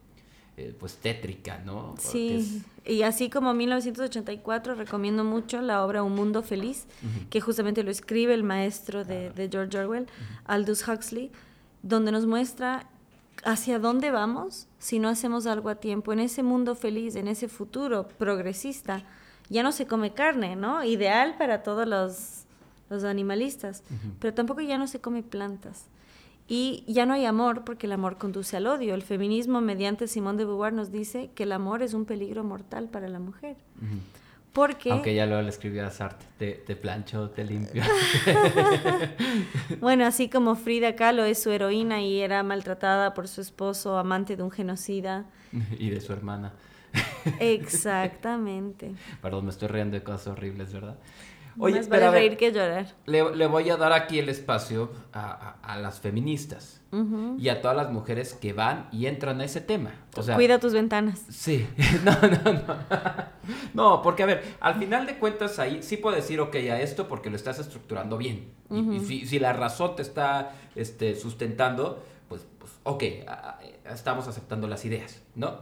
[0.58, 1.96] eh, pues tétrica, ¿no?
[1.98, 6.86] sí, y así como 1984 recomiendo mucho la obra Un Mundo Feliz,
[7.30, 10.08] que justamente lo escribe el maestro de, de George Orwell,
[10.46, 11.30] Aldous Huxley,
[11.82, 12.88] donde nos muestra
[13.44, 16.14] hacia dónde vamos si no hacemos algo a tiempo.
[16.14, 19.04] En ese mundo feliz, en ese futuro progresista,
[19.50, 20.84] ya no se come carne, ¿no?
[20.84, 22.46] Ideal para todos los,
[22.90, 23.84] los animalistas,
[24.20, 25.88] pero tampoco ya no se come plantas.
[26.48, 28.94] Y ya no hay amor porque el amor conduce al odio.
[28.94, 32.88] El feminismo mediante Simón de Beauvoir nos dice que el amor es un peligro mortal
[32.88, 33.58] para la mujer.
[34.56, 34.90] Porque...
[34.90, 37.84] Aunque ya luego le escribió a Sartre, te, plancho, te limpio.
[39.82, 44.38] bueno, así como Frida Kahlo es su heroína y era maltratada por su esposo, amante
[44.38, 45.26] de un genocida.
[45.78, 46.54] y de su hermana.
[47.42, 48.94] Exactamente.
[49.22, 50.96] Perdón, me estoy riendo de cosas horribles, ¿verdad?
[51.58, 52.94] Oye, Más vale reír que llorar.
[53.06, 56.82] Le, voy a dar aquí el espacio a, las feministas
[57.38, 59.92] y a todas las mujeres que van y entran a ese tema.
[60.16, 61.26] O sea, Cuida tus ventanas.
[61.30, 61.68] Sí,
[62.04, 62.76] no, no, no.
[63.74, 67.08] no, porque a ver, al final de cuentas ahí sí puedo decir, ok, a esto
[67.08, 68.52] porque lo estás estructurando bien.
[68.70, 73.04] Y, si, la razón te está este, sustentando, pues, pues ok,
[73.94, 75.60] estamos aceptando las ideas, ¿no?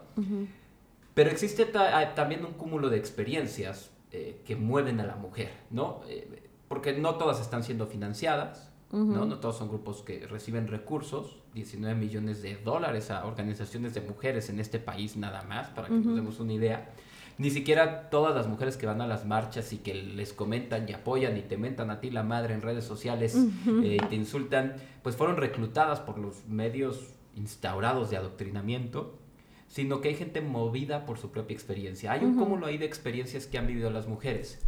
[1.14, 6.02] Pero existe también un cúmulo de experiencias eh, que mueven a la mujer, ¿no?
[6.08, 9.26] Eh, porque no todas están siendo financiadas, ¿no?
[9.26, 14.50] No todos son grupos que reciben recursos, 19 millones de dólares a organizaciones de mujeres
[14.50, 16.94] en este país nada más, para que nos demos una idea.
[17.40, 20.94] Ni siquiera todas las mujeres que van a las marchas y que les comentan y
[20.94, 23.36] apoyan y te mentan a ti la madre en redes sociales,
[23.84, 29.18] eh, te insultan, pues fueron reclutadas por los medios instaurados de adoctrinamiento
[29.74, 32.12] sino que hay gente movida por su propia experiencia.
[32.12, 34.60] Hay un cúmulo ahí de experiencias que han vivido las mujeres.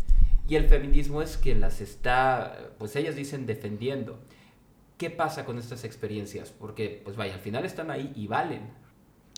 [0.50, 4.18] Y el feminismo es que las está, pues ellas dicen, defendiendo.
[4.98, 6.50] ¿Qué pasa con estas experiencias?
[6.50, 8.62] Porque, pues vaya, al final están ahí y valen.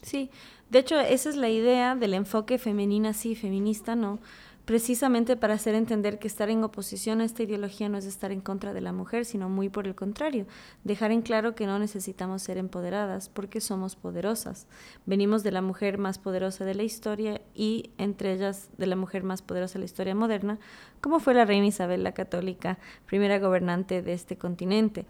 [0.02, 0.30] Sí,
[0.70, 4.20] de hecho, esa es la idea del enfoque femenina sí, feminista no
[4.68, 8.42] precisamente para hacer entender que estar en oposición a esta ideología no es estar en
[8.42, 10.46] contra de la mujer, sino muy por el contrario,
[10.84, 14.68] dejar en claro que no necesitamos ser empoderadas porque somos poderosas.
[15.06, 19.24] Venimos de la mujer más poderosa de la historia y entre ellas de la mujer
[19.24, 20.60] más poderosa de la historia moderna,
[21.00, 25.06] como fue la reina Isabel la Católica, primera gobernante de este continente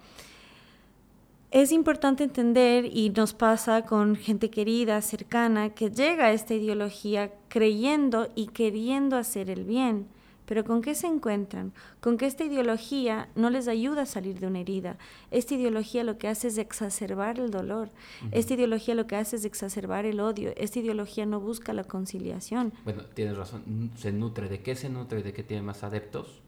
[1.52, 7.32] es importante entender, y nos pasa con gente querida, cercana, que llega a esta ideología
[7.48, 10.08] creyendo y queriendo hacer el bien.
[10.46, 11.74] Pero ¿con qué se encuentran?
[12.00, 14.98] Con que esta ideología no les ayuda a salir de una herida.
[15.30, 17.90] Esta ideología lo que hace es exacerbar el dolor.
[18.32, 20.54] Esta ideología lo que hace es exacerbar el odio.
[20.56, 22.72] Esta ideología no busca la conciliación.
[22.86, 23.92] Bueno, tienes razón.
[23.96, 24.48] Se nutre.
[24.48, 25.22] ¿De qué se nutre?
[25.22, 26.42] ¿De qué tiene más adeptos?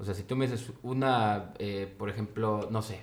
[0.00, 3.00] O sea, si tú me dices una, eh, por ejemplo, no sé,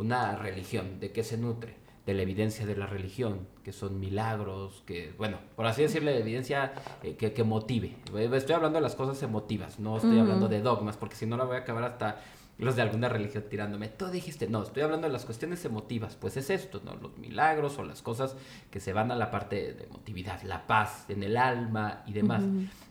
[0.00, 1.76] una religión, ¿de qué se nutre?
[2.06, 6.72] De la evidencia de la religión, que son milagros, que, bueno, por así decirle, evidencia
[7.02, 7.96] eh, que, que, motive.
[8.32, 11.44] Estoy hablando de las cosas emotivas, no estoy hablando de dogmas, porque si no la
[11.44, 12.20] voy a acabar hasta
[12.60, 13.88] los de alguna religión tirándome.
[13.88, 16.94] Tú dijiste, no, estoy hablando de las cuestiones emotivas, pues es esto, ¿no?
[16.94, 18.36] Los milagros o las cosas
[18.70, 22.44] que se van a la parte de emotividad, la paz en el alma y demás.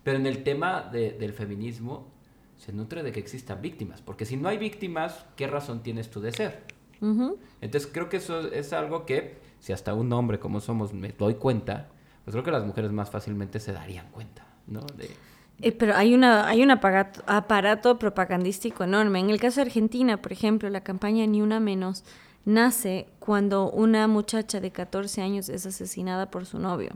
[0.04, 2.12] Pero en el tema del feminismo
[2.58, 6.20] se nutre de que existan víctimas, porque si no hay víctimas, ¿qué razón tienes tú
[6.20, 6.79] de ser?
[7.02, 11.36] Entonces creo que eso es algo que, si hasta un hombre como somos me doy
[11.36, 11.90] cuenta,
[12.24, 14.82] pues creo que las mujeres más fácilmente se darían cuenta, ¿no?
[15.62, 19.20] Eh, pero hay, una, hay un aparato, aparato propagandístico enorme.
[19.20, 22.04] En el caso de Argentina, por ejemplo, la campaña Ni Una Menos
[22.46, 26.92] nace cuando una muchacha de 14 años es asesinada por su novio.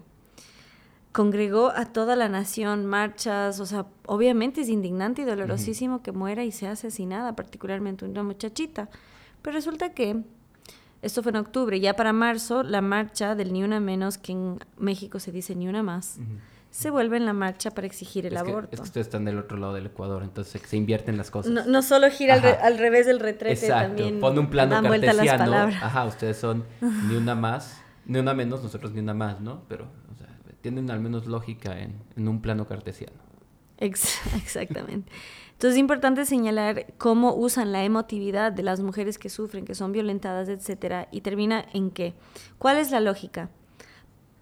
[1.12, 6.44] Congregó a toda la nación, marchas, o sea, obviamente es indignante y dolorosísimo que muera
[6.44, 8.90] y sea asesinada, particularmente una muchachita.
[9.44, 10.24] Pero resulta que
[11.04, 14.60] esto fue en octubre, ya para marzo la marcha del Ni Una Menos, que en
[14.78, 16.18] México se dice Ni Una Más,
[16.72, 18.70] se vuelve en la marcha para exigir el aborto.
[18.72, 21.68] es que ustedes están del otro lado del Ecuador, entonces se invierten las cosas.
[21.68, 23.98] No, solo gira al, revés del retrete, Exacto.
[23.98, 25.54] también pone un plano cartesiano.
[25.54, 26.64] Ajá, ustedes son
[27.10, 29.64] Ni Una Más Ni una menos, nosotros ni una más, ¿no?
[29.68, 30.28] Pero, o sea,
[30.62, 33.18] tienen al menos lógica en, en un plano cartesiano.
[33.78, 35.12] Exactamente.
[35.54, 39.92] Entonces es importante señalar cómo usan la emotividad de las mujeres que sufren, que son
[39.92, 42.14] violentadas, etcétera, y termina en qué.
[42.58, 43.50] ¿Cuál es la lógica?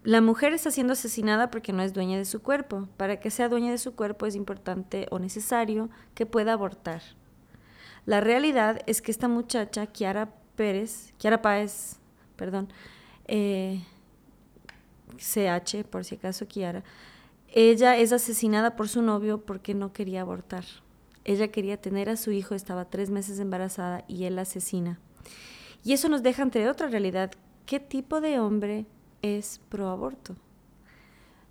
[0.04, 2.88] La mujer está siendo asesinada porque no es dueña de su cuerpo.
[2.96, 7.02] Para que sea dueña de su cuerpo es importante o necesario que pueda abortar.
[8.04, 12.00] La realidad es que esta muchacha, Kiara Pérez, Kiara Páez,
[12.34, 12.72] perdón,
[13.26, 13.84] eh,
[15.18, 16.82] CH, por si acaso Kiara,
[17.54, 20.64] ella es asesinada por su novio porque no quería abortar.
[21.24, 24.98] Ella quería tener a su hijo, estaba tres meses embarazada y él la asesina.
[25.84, 27.32] Y eso nos deja ante otra realidad.
[27.66, 28.86] ¿Qué tipo de hombre
[29.22, 30.36] es pro aborto?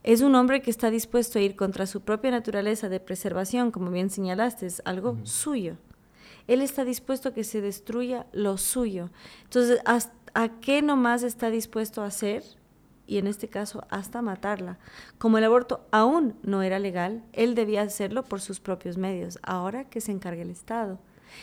[0.04, 3.92] Es un hombre que está dispuesto a ir contra su propia naturaleza de preservación, como
[3.92, 5.78] bien señalaste, es algo suyo.
[6.48, 9.10] Él está dispuesto a que se destruya lo suyo.
[9.44, 12.44] Entonces, ¿a qué nomás está dispuesto a hacer?
[13.08, 14.78] Y en este caso hasta matarla.
[15.18, 19.90] Como el aborto aún no era legal, él debía hacerlo por sus propios medios, ahora
[19.90, 21.00] que se encargue el Estado.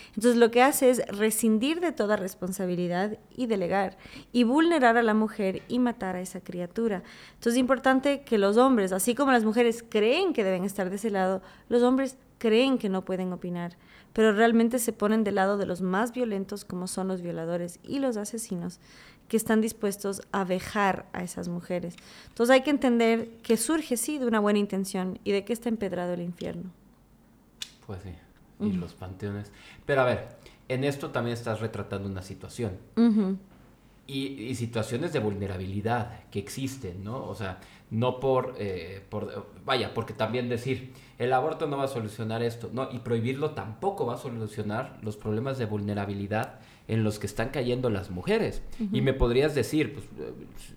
[0.09, 3.97] Entonces lo que hace es rescindir de toda responsabilidad y delegar
[4.33, 7.03] y vulnerar a la mujer y matar a esa criatura.
[7.29, 10.97] Entonces es importante que los hombres, así como las mujeres creen que deben estar de
[10.97, 13.77] ese lado, los hombres creen que no pueden opinar,
[14.12, 17.99] pero realmente se ponen del lado de los más violentos como son los violadores y
[17.99, 18.81] los asesinos,
[19.29, 21.97] que están dispuestos a vejar a esas mujeres.
[22.29, 25.69] Entonces hay que entender que surge sí de una buena intención y de que está
[25.69, 26.71] empedrado el infierno.
[27.87, 28.14] Pues sí,
[28.61, 29.53] y los panteones.
[29.87, 30.29] Pero a ver,
[30.69, 32.79] en esto también estás retratando una situación.
[34.07, 37.25] y, situaciones de vulnerabilidad que existen, ¿no?
[37.27, 37.61] O sea,
[37.91, 42.71] no por, eh, por, vaya, porque también decir, el aborto no va a solucionar esto,
[42.73, 47.51] no, y prohibirlo tampoco va a solucionar los problemas de vulnerabilidad en los que están
[47.51, 48.62] cayendo las mujeres.
[48.92, 50.07] Y me podrías decir, pues,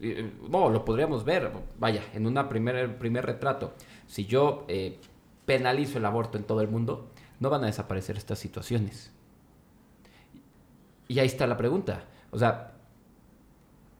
[0.01, 3.73] eh, no, lo podríamos ver, vaya, en un primer, primer retrato,
[4.07, 4.99] si yo eh,
[5.45, 7.07] penalizo el aborto en todo el mundo,
[7.39, 9.11] no van a desaparecer estas situaciones.
[11.07, 12.73] Y ahí está la pregunta, o sea,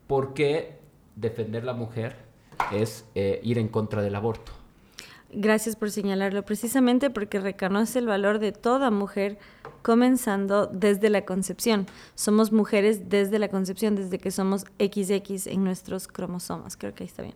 [0.08, 0.80] ¿por qué
[1.16, 2.18] defender la mujer
[2.74, 4.52] es eh, ir en contra del aborto?
[5.34, 9.38] Gracias por señalarlo, precisamente porque reconoce el valor de toda mujer
[9.82, 11.88] comenzando desde la concepción.
[12.16, 16.76] Somos mujeres desde la concepción, desde que somos XX en nuestros cromosomas.
[16.76, 17.36] Creo que ahí está bien.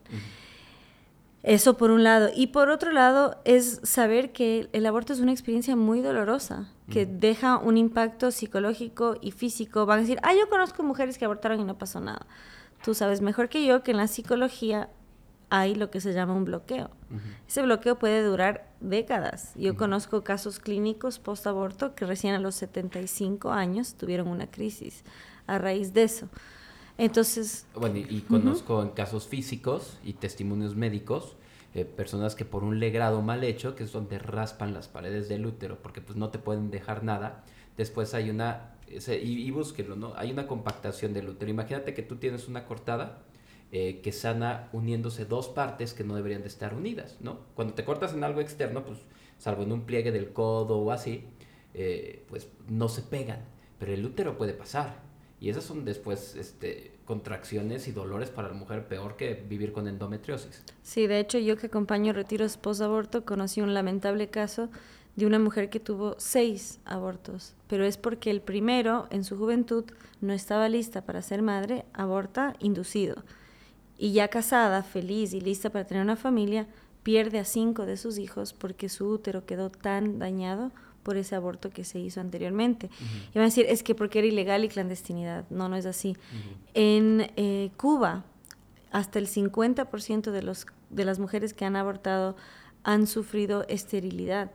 [1.45, 2.31] Eso por un lado.
[2.35, 7.05] Y por otro lado es saber que el aborto es una experiencia muy dolorosa, que
[7.05, 9.85] deja un impacto psicológico y físico.
[9.85, 12.25] Van a decir, ah, yo conozco mujeres que abortaron y no pasó nada.
[12.83, 14.89] Tú sabes mejor que yo que en la psicología
[15.49, 16.89] hay lo que se llama un bloqueo.
[17.47, 19.53] Ese bloqueo puede durar décadas.
[19.55, 25.03] Yo conozco casos clínicos post-aborto que recién a los 75 años tuvieron una crisis
[25.47, 26.27] a raíz de eso.
[26.97, 27.65] Entonces...
[27.75, 31.35] Bueno, y, conozco en casos físicos y testimonios médicos,
[31.73, 35.45] eh, personas que por un legrado mal hecho, que es donde raspan las paredes del
[35.45, 37.43] útero, porque pues no te pueden dejar nada,
[37.77, 38.75] después hay una...
[38.89, 40.13] y, y búsquenlo, ¿no?
[40.15, 41.51] Hay una compactación del útero.
[41.51, 43.23] Imagínate que tú tienes una cortada
[43.77, 47.39] eh, que sana uniéndose dos partes que no deberían de estar unidas, ¿no?
[47.55, 48.99] Cuando te cortas en algo externo, pues
[49.37, 51.25] salvo en un pliegue del codo o así,
[51.73, 53.41] eh, pues no se pegan,
[53.77, 54.95] pero el útero puede pasar.
[55.41, 59.89] Y esas son después este, contracciones y dolores para la mujer peor que vivir con
[59.89, 60.63] endometriosis.
[60.81, 64.69] Sí, de hecho yo que acompaño retiros post-aborto conocí un lamentable caso
[65.17, 69.83] de una mujer que tuvo seis abortos, pero es porque el primero en su juventud
[70.21, 73.15] no estaba lista para ser madre, aborta inducido
[73.97, 76.67] y ya casada, feliz y lista para tener una familia,
[77.03, 80.71] pierde a cinco de sus hijos porque su útero quedó tan dañado
[81.03, 82.89] por ese aborto que se hizo anteriormente.
[83.29, 85.45] Y van a decir, es que porque era ilegal y clandestinidad.
[85.51, 86.17] No, no es así.
[86.73, 88.23] En eh, Cuba,
[88.91, 92.35] hasta el 50% de, los, de las mujeres que han abortado
[92.83, 94.49] han sufrido esterilidad.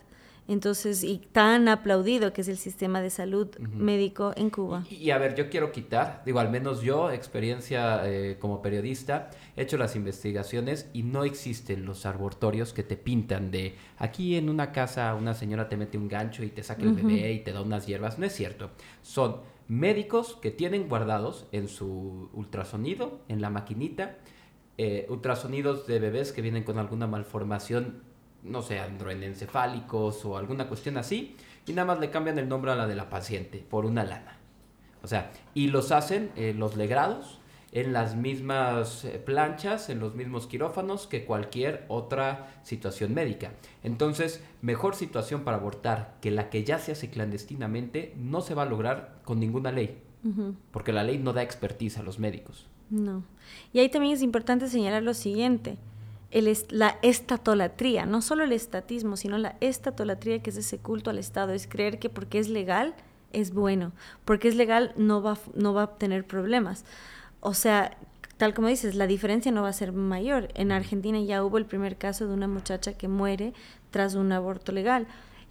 [0.49, 4.85] Entonces, y tan aplaudido que es el sistema de salud médico en Cuba.
[4.91, 9.63] Y, a ver, yo quiero quitar, digo, al menos yo, experiencia eh, como periodista, he
[9.63, 14.73] hecho las investigaciones y no existen los abortorios que te pintan de aquí en una
[14.73, 17.63] casa una señora te mete un gancho y te saca el bebé y te da
[17.63, 18.19] unas hierbas.
[18.19, 18.71] No es cierto.
[19.03, 19.37] Son
[19.69, 24.17] médicos que tienen guardados en su ultrasonido, en la maquinita,
[24.79, 28.03] eh, ultrasonidos de bebés que vienen con alguna malformación
[28.43, 31.37] no sé, androenencefálicos o alguna cuestión así,
[31.67, 34.39] y nada más le cambian el nombre a la de la paciente por una lana.
[35.03, 37.39] O sea, y los hacen eh, los legrados
[37.73, 43.53] en las mismas eh, planchas, en los mismos quirófanos que cualquier otra situación médica.
[43.83, 48.63] Entonces, mejor situación para abortar que la que ya se hace clandestinamente no se va
[48.63, 50.03] a lograr con ninguna ley,
[50.73, 52.67] porque la ley no da expertise a los médicos.
[52.91, 53.23] No.
[53.73, 55.79] Y ahí también es importante señalar lo siguiente.
[56.31, 61.19] El la estatolatría, no solo el estatismo, sino la estatolatría, que es ese culto al
[61.19, 62.95] Estado, es creer que porque es legal
[63.33, 63.93] es bueno,
[64.25, 66.85] porque es legal no va, no va a tener problemas.
[67.41, 67.97] O sea,
[68.37, 70.49] tal como dices, la diferencia no va a ser mayor.
[70.55, 73.53] En Argentina ya hubo el primer caso de una muchacha que muere
[73.91, 75.07] tras un aborto legal.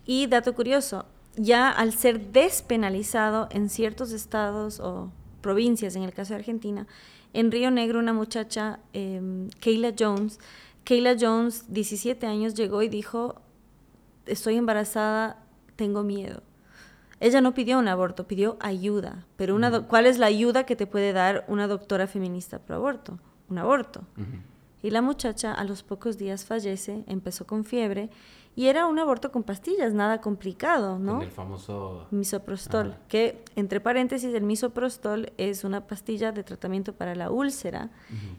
[0.05, 1.05] Y dato curioso,
[1.35, 5.11] ya al ser despenalizado en ciertos estados o
[5.41, 6.87] provincias, en el caso de Argentina,
[7.33, 9.21] en Río Negro una muchacha, eh,
[9.61, 10.39] Kayla Jones,
[10.83, 13.35] Kayla Jones, 17 años, llegó y dijo,
[14.25, 15.43] estoy embarazada,
[15.75, 16.41] tengo miedo.
[17.19, 19.25] Ella no pidió un aborto, pidió ayuda.
[19.35, 23.19] Pero una ¿cuál es la ayuda que te puede dar una doctora feminista pro aborto?
[23.49, 24.03] Un aborto.
[24.81, 28.09] Y la muchacha a los pocos días fallece, empezó con fiebre
[28.55, 31.15] y era un aborto con pastillas, nada complicado, ¿no?
[31.15, 37.15] Con el famoso misoprostol, que entre paréntesis el misoprostol es una pastilla de tratamiento para
[37.15, 37.89] la úlcera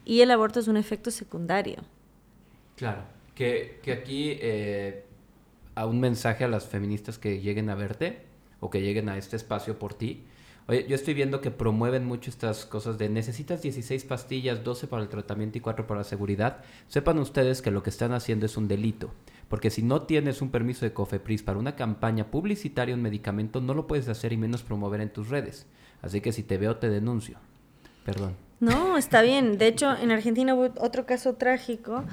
[0.04, 1.76] y el aborto es un efecto secundario.
[2.80, 3.02] Claro,
[3.34, 5.04] que, que aquí eh,
[5.74, 8.22] a un mensaje a las feministas que lleguen a verte
[8.58, 10.24] o que lleguen a este espacio por ti.
[10.66, 15.02] Oye, yo estoy viendo que promueven mucho estas cosas de necesitas 16 pastillas, 12 para
[15.02, 16.64] el tratamiento y 4 para la seguridad.
[16.88, 19.10] Sepan ustedes que lo que están haciendo es un delito.
[19.48, 23.74] Porque si no tienes un permiso de COFEPRIS para una campaña publicitaria un medicamento, no
[23.74, 25.66] lo puedes hacer y menos promover en tus redes.
[26.00, 27.36] Así que si te veo, te denuncio.
[28.06, 28.36] Perdón.
[28.58, 29.58] No, está bien.
[29.58, 32.04] De hecho, en Argentina hubo otro caso trágico,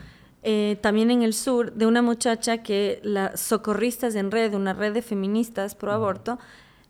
[0.49, 4.93] eh, también en el sur, de una muchacha que las socorristas en red, una red
[4.93, 6.39] de feministas pro aborto,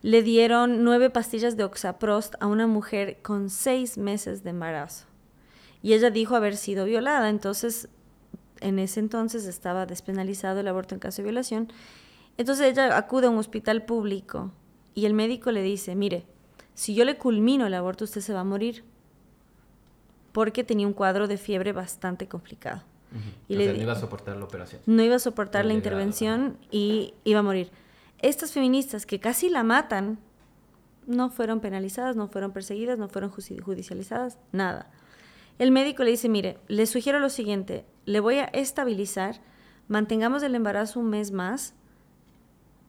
[0.04, 5.08] le dieron nueve pastillas de Oxaprost a una mujer con seis meses de embarazo.
[5.82, 7.30] Y ella dijo haber sido violada.
[7.30, 7.90] Entonces,
[8.62, 11.74] en ese entonces estaba despenalizado el aborto en caso de violación.
[12.38, 14.52] Entonces ella acude a un hospital público
[14.94, 16.28] y el médico le dice, mire,
[16.76, 18.84] si yo le culmino el aborto usted se va a morir
[20.32, 22.84] porque tenía un cuadro de fiebre bastante complicado.
[23.48, 24.82] Y le, no iba a soportar la operación.
[24.86, 27.72] No iba a soportar la intervención y iba a morir.
[28.20, 30.20] Estas feministas que casi la matan
[31.06, 34.90] no fueron penalizadas, no fueron perseguidas, no fueron judicializadas, nada.
[35.60, 39.40] El médico le dice, mire, le sugiero lo siguiente, le voy a estabilizar,
[39.88, 41.74] mantengamos el embarazo un mes más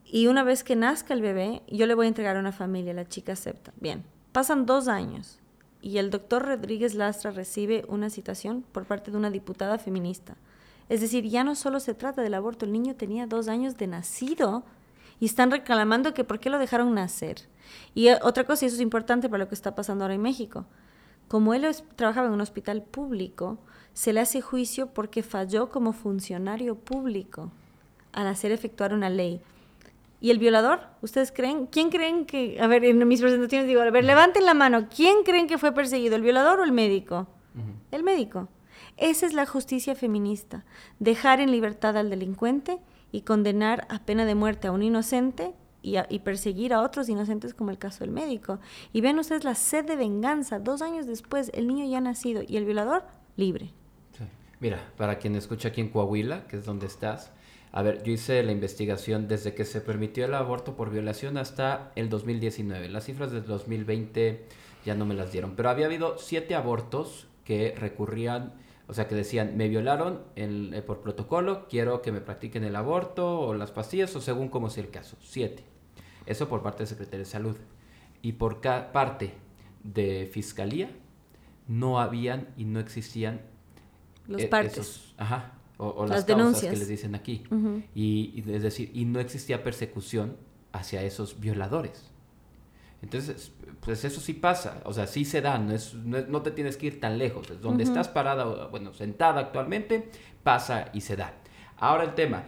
[0.04, 2.92] y una vez que nazca el bebé, yo le voy a entregar a una familia,
[2.92, 3.72] la chica acepta.
[3.80, 5.37] Bien, pasan dos años
[5.80, 10.36] y el doctor Rodríguez Lastra recibe una citación por parte de una diputada feminista.
[10.88, 13.86] Es decir, ya no solo se trata del aborto, el niño tenía dos años de
[13.86, 14.64] nacido
[15.20, 17.42] y están reclamando que por qué lo dejaron nacer.
[17.94, 20.22] Y eh, otra cosa, y eso es importante para lo que está pasando ahora en
[20.22, 20.64] México,
[21.28, 21.66] como él
[21.96, 23.58] trabajaba en un hospital público,
[23.92, 27.50] se le hace juicio porque falló como funcionario público
[28.12, 29.42] al hacer efectuar una ley.
[30.20, 30.80] ¿Y el violador?
[31.00, 31.66] ¿Ustedes creen?
[31.66, 32.60] ¿Quién creen que.?
[32.60, 34.88] A ver, en mis presentaciones digo, a ver, levanten la mano.
[34.94, 37.28] ¿Quién creen que fue perseguido, el violador o el médico?
[37.90, 38.48] El médico.
[38.96, 40.64] Esa es la justicia feminista.
[40.98, 42.78] Dejar en libertad al delincuente
[43.12, 47.70] y condenar a pena de muerte a un inocente y, perseguir a otros inocentes como
[47.70, 48.58] el caso del médico.
[48.92, 50.58] Y ven ustedes la sed de venganza.
[50.58, 53.04] Dos años después, el niño ya nacido y el violador
[53.36, 53.72] libre.
[54.60, 57.30] Mira, para quien escucha aquí en Coahuila, que es donde estás,
[57.72, 61.92] a ver, yo hice la investigación desde que se permitió el aborto por violación hasta
[61.96, 62.88] el 2019.
[62.88, 64.44] Las cifras del 2020
[64.84, 68.54] ya no me las dieron, pero había habido siete abortos que recurrían,
[68.86, 73.40] o sea, que decían, me violaron eh, por protocolo, quiero que me practiquen el aborto
[73.40, 75.16] o las pastillas o según como sea el caso.
[75.20, 75.64] Siete.
[76.26, 77.56] Eso por parte del Secretario de Salud.
[78.22, 79.34] Y por parte
[79.84, 80.90] de Fiscalía,
[81.68, 83.42] no habían y no existían
[84.26, 85.14] los e, partes.
[85.16, 87.44] ajá, o, las, causas que les dicen aquí.
[87.94, 90.36] y, es decir, y no existía persecución
[90.72, 92.10] hacia esos violadores.
[93.00, 96.76] Entonces, pues eso sí pasa, o sea, sí se da, no, es, no, te tienes
[96.76, 100.10] que ir tan lejos, es donde estás parada, bueno, sentada actualmente,
[100.42, 101.34] pasa y se da.
[101.76, 102.42] Ahora el tema,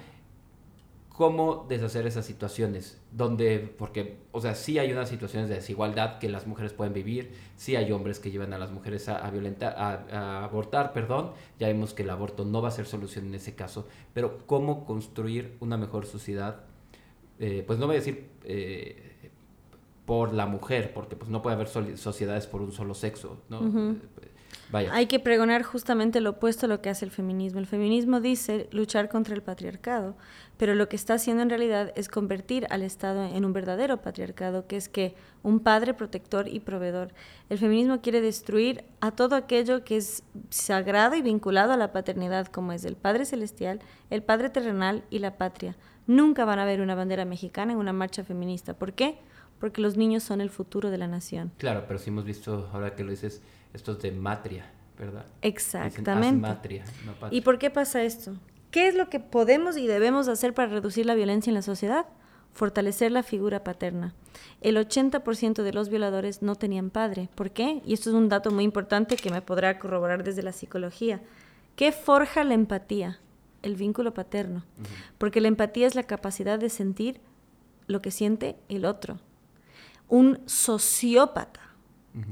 [1.20, 6.30] cómo deshacer esas situaciones, donde, porque, o sea, sí hay unas situaciones de desigualdad que
[6.30, 10.44] las mujeres pueden vivir, sí hay hombres que llevan a las mujeres a, violentar, a,
[10.44, 13.86] abortar, perdón, ya vemos que el aborto no va a ser solución en ese caso,
[14.14, 16.62] pero cómo construir una mejor sociedad,
[17.38, 19.30] eh, pues no voy a decir eh,
[20.06, 21.68] por la mujer, porque pues no puede haber
[21.98, 23.60] sociedades por un solo sexo, ¿no?
[24.72, 27.58] Hay que pregonar justamente lo opuesto a lo que hace el feminismo.
[27.58, 30.16] El feminismo dice luchar contra el patriarcado,
[30.56, 34.66] pero lo que está haciendo en realidad es convertir al Estado en un verdadero patriarcado,
[34.66, 37.12] que es que un padre protector y proveedor.
[37.48, 42.46] El feminismo quiere destruir a todo aquello que es sagrado y vinculado a la paternidad,
[42.46, 45.76] como es el Padre Celestial, el Padre Terrenal y la patria.
[46.06, 48.74] Nunca van a ver una bandera mexicana en una marcha feminista.
[48.74, 49.18] ¿Por qué?
[49.58, 51.52] Porque los niños son el futuro de la nación.
[51.58, 53.42] Claro, pero sí hemos visto, ahora que lo dices,
[53.72, 55.26] Esto es de matria, ¿verdad?
[55.42, 56.40] Exactamente.
[56.40, 56.84] matria,
[57.30, 58.34] ¿Y por qué pasa esto?
[58.70, 62.06] ¿Qué es lo que podemos y debemos hacer para reducir la violencia en la sociedad?
[62.52, 64.14] Fortalecer la figura paterna.
[64.60, 67.28] El 80% de los violadores no tenían padre.
[67.34, 67.80] ¿Por qué?
[67.84, 71.20] Y esto es un dato muy importante que me podrá corroborar desde la psicología.
[71.76, 73.20] ¿Qué forja la empatía?
[73.62, 74.64] El vínculo paterno.
[75.18, 77.20] Porque la empatía es la capacidad de sentir
[77.86, 79.18] lo que siente el otro.
[80.08, 81.69] Un sociópata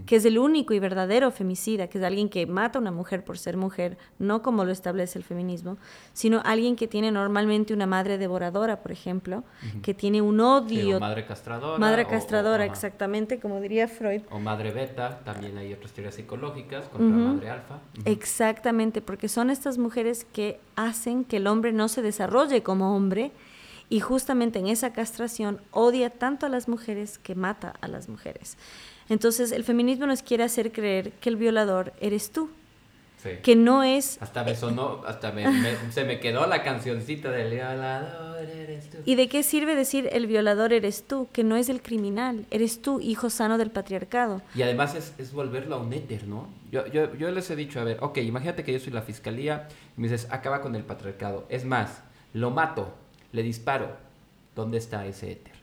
[0.07, 3.25] que es el único y verdadero femicida, que es alguien que mata a una mujer
[3.25, 5.79] por ser mujer, no como lo establece el feminismo,
[6.13, 9.45] sino alguien que tiene normalmente una madre devoradora, por ejemplo,
[9.83, 10.99] que tiene un odio.
[10.99, 11.79] madre castradora.
[11.79, 14.23] Madre castradora, exactamente, como diría Freud.
[14.31, 17.79] O madre beta, también hay otras teorías psicológicas contra madre alfa.
[18.05, 23.31] Exactamente, porque son estas mujeres que hacen que el hombre no se desarrolle como hombre.
[23.91, 28.59] Y justamente en esa castración odia tanto a las mujeres que mata a las mujeres.
[29.09, 32.51] Entonces el feminismo nos quiere hacer creer que el violador eres tú.
[33.43, 34.17] Que no es...
[34.23, 35.33] Hasta me sonó, hasta
[35.91, 38.99] se me quedó la cancioncita del violador eres tú.
[39.05, 41.29] ¿Y de qué sirve decir el violador eres tú?
[41.33, 44.41] Que no es el criminal, eres tú, hijo sano del patriarcado.
[44.55, 46.49] Y además es, volverlo a un éter, ¿no?
[46.71, 49.69] Yo, yo, yo les he dicho, a ver, ok, imagínate que yo soy la fiscalía
[49.97, 51.45] y me dices, acaba con el patriarcado.
[51.49, 52.03] Es más,
[52.35, 52.95] lo mato,
[53.33, 53.97] le disparo.
[54.55, 55.55] ¿Dónde está ese éter?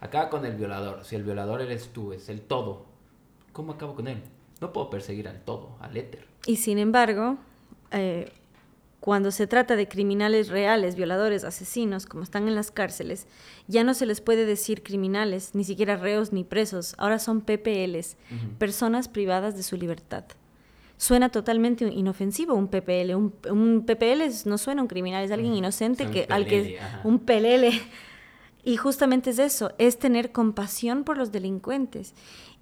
[0.00, 1.04] Acaba con el violador.
[1.04, 2.85] Si el violador eres tú, es el todo.
[3.56, 4.20] ¿Cómo acabo con él?
[4.60, 6.26] No puedo perseguir al todo, al éter.
[6.44, 7.38] Y sin embargo,
[7.90, 8.30] eh,
[9.00, 13.26] cuando se trata de criminales reales, violadores, asesinos, como están en las cárceles,
[13.66, 16.94] ya no se les puede decir criminales, ni siquiera reos ni presos.
[16.98, 18.18] Ahora son PPLs,
[18.58, 20.24] personas privadas de su libertad.
[20.98, 23.14] Suena totalmente inofensivo un PPL.
[23.14, 27.72] Un, PPL no suena un criminal, es alguien inocente que, al que un pelele
[28.66, 32.14] y justamente es eso, es tener compasión por los delincuentes.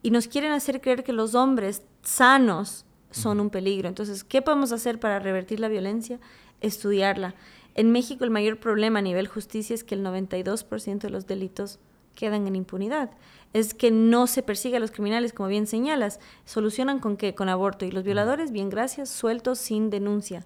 [0.03, 3.89] Y nos quieren hacer creer que los hombres sanos son un peligro.
[3.89, 6.21] Entonces, ¿qué podemos hacer para revertir la violencia?
[6.61, 7.35] Estudiarla.
[7.75, 11.79] En México el mayor problema a nivel justicia es que el 92% de los delitos
[12.15, 13.11] quedan en impunidad.
[13.55, 16.21] Es que no se persigue a los criminales, como bien señalas.
[16.45, 17.35] ¿Solucionan con qué?
[17.35, 17.87] Con aborto.
[17.87, 20.45] Y los violadores, bien gracias, sueltos sin denuncia.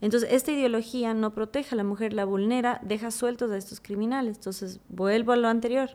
[0.00, 4.36] Entonces, esta ideología no protege a la mujer, la vulnera, deja sueltos a estos criminales.
[4.36, 5.90] Entonces, vuelvo a lo anterior.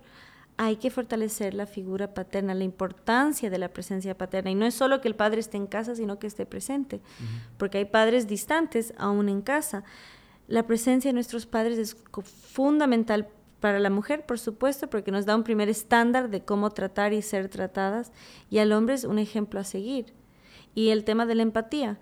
[0.57, 4.51] Hay que fortalecer la figura paterna, la importancia de la presencia paterna.
[4.51, 7.01] Y no es solo que el padre esté en casa, sino que esté presente.
[7.57, 9.83] Porque hay padres distantes aún en casa.
[10.47, 13.29] La presencia de nuestros padres es fundamental
[13.61, 17.21] para la mujer, por supuesto, porque nos da un primer estándar de cómo tratar y
[17.21, 18.11] ser tratadas.
[18.49, 20.13] Y al hombre es un ejemplo a seguir.
[20.75, 21.99] Y el tema de la empatía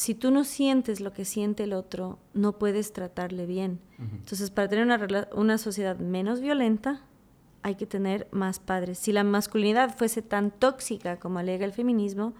[0.00, 3.80] si tú no sientes lo que siente el otro, no puedes tratarle bien.
[3.98, 7.02] Entonces, para tener una, una sociedad menos violenta,
[7.62, 8.98] hay que tener más padres.
[8.98, 12.32] Si la masculinidad fuese tan tóxica como alega el feminismo,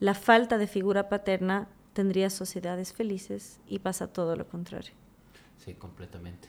[0.00, 4.94] la falta de figura paterna tendría sociedades felices y pasa todo lo contrario.
[5.58, 6.48] Sí, completamente.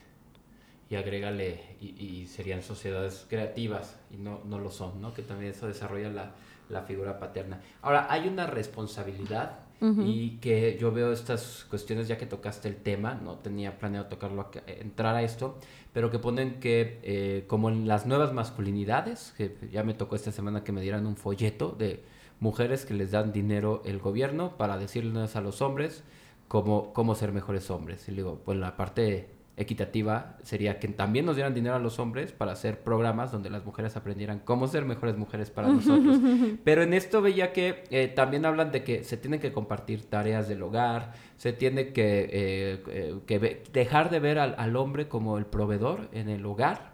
[0.89, 5.13] Y agrégale, y, serían sociedades creativas, y no, no lo son, ¿no?
[5.13, 6.31] Que también eso desarrolla la,
[6.69, 7.59] la figura paterna.
[7.81, 13.13] Ahora, hay una responsabilidad y que yo veo estas cuestiones ya que tocaste el tema,
[13.15, 15.57] no tenía planeado tocarlo, entrar a esto,
[15.93, 20.31] pero que ponen que eh, como en las nuevas masculinidades, que ya me tocó esta
[20.31, 22.03] semana que me dieran un folleto de
[22.39, 26.03] mujeres que les dan dinero el gobierno para decirles a los hombres
[26.47, 28.07] cómo, cómo ser mejores hombres.
[28.09, 32.33] Y digo, pues la parte equitativa sería que también nos dieran dinero a los hombres
[32.33, 36.19] para hacer programas donde las mujeres aprendieran cómo ser mejores mujeres para nosotros.
[36.63, 40.49] Pero en esto veía que eh, también hablan de que se tienen que compartir tareas
[40.49, 46.09] del hogar, se tiene que, eh, eh, dejar de ver al, hombre como el proveedor
[46.11, 46.91] en el hogar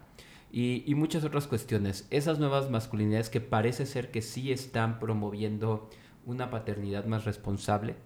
[0.52, 2.06] y, y muchas otras cuestiones.
[2.10, 5.90] Esas nuevas masculinidades que parece ser que sí están promoviendo
[6.26, 7.96] una paternidad más responsable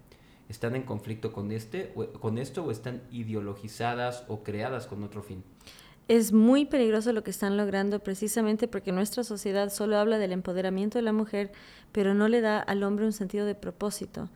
[0.49, 5.43] están en conflicto con, este, con esto o están ideologizadas o creadas con otro fin.
[6.09, 10.99] Es muy peligroso lo que están logrando precisamente porque nuestra sociedad solo habla del empoderamiento
[10.99, 11.51] de la mujer,
[11.91, 14.29] pero no le da al hombre un sentido de propósito.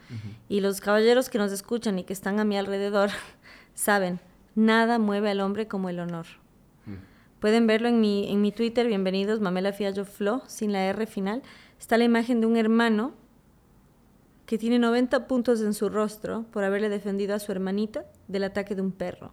[0.49, 3.11] Y los caballeros que nos escuchan y que están a mi alrededor
[3.75, 4.19] saben,
[4.57, 6.27] nada mueve al hombre como el honor.
[7.39, 11.43] Pueden verlo en mi, en mi Twitter, bienvenidos, Mamela Fiallo Flo, sin la R final.
[11.79, 13.15] Está la imagen de un hermano
[14.51, 18.75] que tiene 90 puntos en su rostro por haberle defendido a su hermanita del ataque
[18.75, 19.33] de un perro.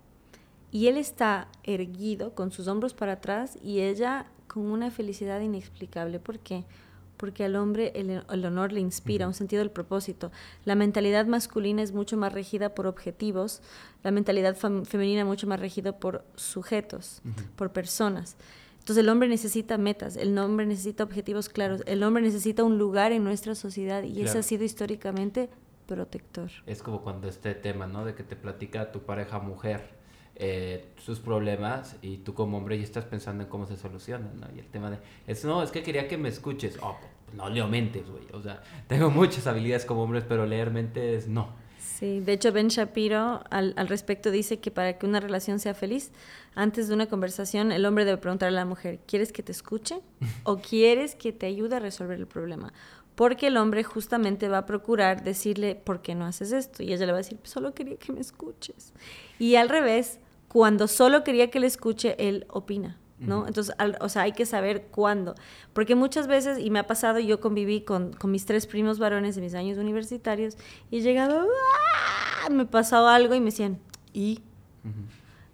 [0.71, 6.19] Y él está erguido con sus hombros para atrás y ella con una felicidad inexplicable.
[6.19, 6.65] ¿Por qué?
[7.17, 10.31] Porque al hombre el, honor le inspira, un sentido del propósito.
[10.65, 13.63] La mentalidad masculina es mucho más regida por objetivos,
[14.03, 17.23] la mentalidad femenina mucho más regida por sujetos,
[17.55, 18.37] por personas.
[18.87, 23.11] Entonces el hombre necesita metas, el hombre necesita objetivos claros, el hombre necesita un lugar
[23.11, 25.49] en nuestra sociedad y eso ha sido históricamente
[25.87, 26.49] protector.
[26.65, 28.05] Es como cuando este tema, ¿no?
[28.05, 29.89] De que te platica tu pareja mujer
[30.37, 34.47] eh, sus problemas y tú como hombre ya estás pensando en cómo se solucionan, ¿no?
[34.55, 36.77] Y el tema de, es, no, es que quería que me escuches.
[36.81, 38.23] Oh, pues no leo mentes, güey.
[38.31, 41.49] O sea, tengo muchas habilidades como hombres, pero leer mentes no.
[41.97, 45.73] Sí, de hecho Ben Shapiro al, al, respecto dice que para que una relación sea
[45.73, 46.11] feliz,
[46.53, 49.99] antes de una conversación el hombre debe preguntarle a la mujer, ¿quieres que te escuche
[50.43, 52.71] o quieres que te ayude a resolver el problema?
[53.15, 56.83] Porque el hombre justamente va a procurar decirle, ¿por qué no haces esto?
[56.83, 58.93] Y ella le va a decir, solo quería que me escuches.
[59.39, 60.19] Y al revés,
[60.49, 62.99] cuando solo quería que le escuche, él opina.
[63.19, 63.47] ¿No?
[63.47, 65.35] Entonces, o sea, hay que saber cuándo.
[65.73, 69.35] Porque muchas veces, y me ha pasado, yo conviví con, con mis tres primos varones
[69.35, 70.57] de mis años universitarios
[70.91, 72.49] y he llegado, ¡ah!
[72.49, 73.79] me pasó algo y me decían,
[74.13, 74.41] ¿y?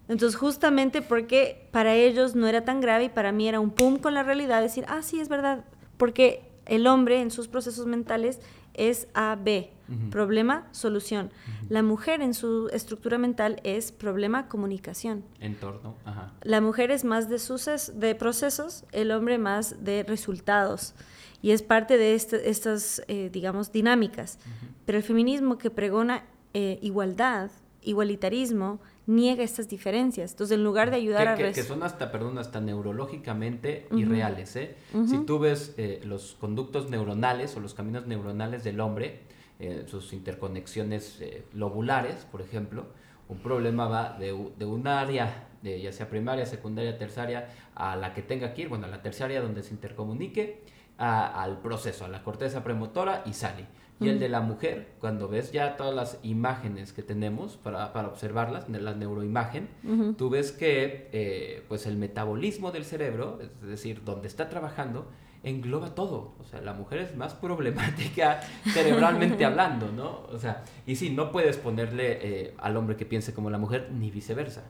[0.07, 3.97] Entonces, justamente porque para ellos no era tan grave y para mí era un pum
[3.97, 5.64] con la realidad, decir, ah, sí, es verdad.
[5.97, 8.39] Porque el hombre en sus procesos mentales
[8.74, 9.72] es A, B,
[10.09, 11.31] problema, solución.
[11.69, 15.23] La mujer en su estructura mental es problema, comunicación.
[15.39, 16.33] Entorno, ajá.
[16.41, 20.93] La mujer es más de, suces, de procesos, el hombre más de resultados.
[21.41, 24.39] Y es parte de este, estas, eh, digamos, dinámicas.
[24.85, 26.23] Pero el feminismo que pregona
[26.53, 30.31] eh, igualdad, igualitarismo, niega estas diferencias.
[30.31, 31.35] Entonces, en lugar de ayudar a...
[31.35, 34.77] Que, que, son hasta, perdón, hasta neurológicamente irreales, ¿eh?
[35.07, 39.21] Si tú ves eh, los conductos neuronales o los caminos neuronales del hombre,
[39.60, 42.86] eh, sus interconexiones eh, lobulares, por ejemplo,
[43.30, 44.28] un problema va de,
[44.58, 48.70] de un área, de, ya sea primaria, secundaria, terciaria, a la que tenga que ir,
[48.70, 50.62] bueno, a la terciaria donde se intercomunique,
[50.97, 53.66] al proceso, a la corteza premotora y sale.
[53.99, 58.10] Y el de la mujer, cuando ves ya todas las imágenes que tenemos para, para
[58.10, 59.70] observarlas, la neuroimagen,
[60.18, 65.08] tú ves que eh, pues el metabolismo del cerebro, es decir, donde está trabajando,
[65.43, 66.33] engloba todo.
[66.39, 68.41] O sea, la mujer es más problemática
[68.73, 70.21] cerebralmente hablando, ¿no?
[70.31, 73.89] O sea, y sí, no puedes ponerle eh, al hombre que piense como la mujer,
[73.91, 74.63] ni viceversa.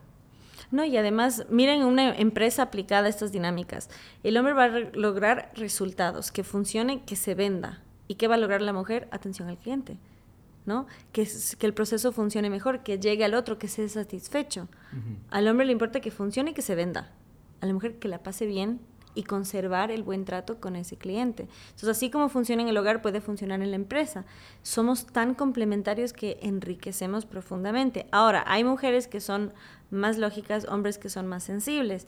[0.71, 3.89] No, y además, miren una empresa aplicada a estas dinámicas.
[4.23, 7.83] El hombre va a lograr resultados, que funcione, que se venda.
[8.07, 9.07] ¿Y qué va a lograr la mujer?
[9.11, 9.97] Atención al cliente.
[10.65, 10.87] ¿no?
[11.11, 11.27] Que,
[11.59, 14.67] que el proceso funcione mejor, que llegue al otro, que sea satisfecho.
[15.29, 17.11] Al hombre le importa que funcione y que se venda.
[17.61, 18.79] A la mujer que la pase bien
[19.15, 21.47] y conservar el buen trato con ese cliente.
[21.69, 24.25] Entonces, así como funciona en el hogar, puede funcionar en la empresa.
[24.61, 28.05] Somos tan complementarios que enriquecemos profundamente.
[28.11, 29.53] Ahora, hay mujeres que son
[29.93, 32.07] más lógicas, hombres que son más sensibles.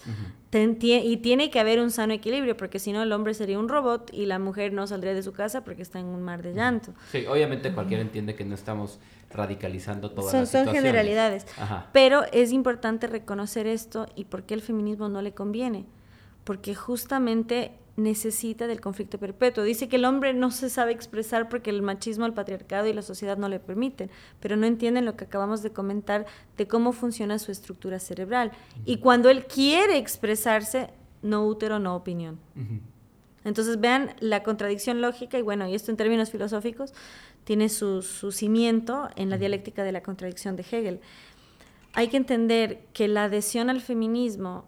[0.51, 4.09] y tiene que haber un sano equilibrio, porque si no el hombre sería un robot
[4.13, 6.93] y la mujer no saldría de su casa porque está en un mar de llanto.
[7.11, 8.99] Sí, obviamente cualquiera entiende que no estamos
[9.29, 11.45] radicalizando todas son, las Son generalidades.
[11.91, 15.85] Pero es importante reconocer esto y por qué el feminismo no le conviene
[16.45, 19.63] porque justamente necesita del conflicto perpetuo.
[19.63, 23.01] Dice que el hombre no se sabe expresar porque el machismo, el patriarcado y la
[23.01, 26.25] sociedad no le permiten, pero no entienden lo que acabamos de comentar
[26.57, 28.51] de cómo funciona su estructura cerebral.
[28.85, 30.89] Y cuando él quiere expresarse,
[31.21, 32.39] no útero, no opinión.
[33.43, 36.93] Entonces vean la contradicción lógica y bueno, y esto en términos filosóficos
[37.43, 40.99] tiene su, su cimiento en la dialéctica de la contradicción de Hegel.
[41.93, 44.65] Hay que entender que la adhesión al feminismo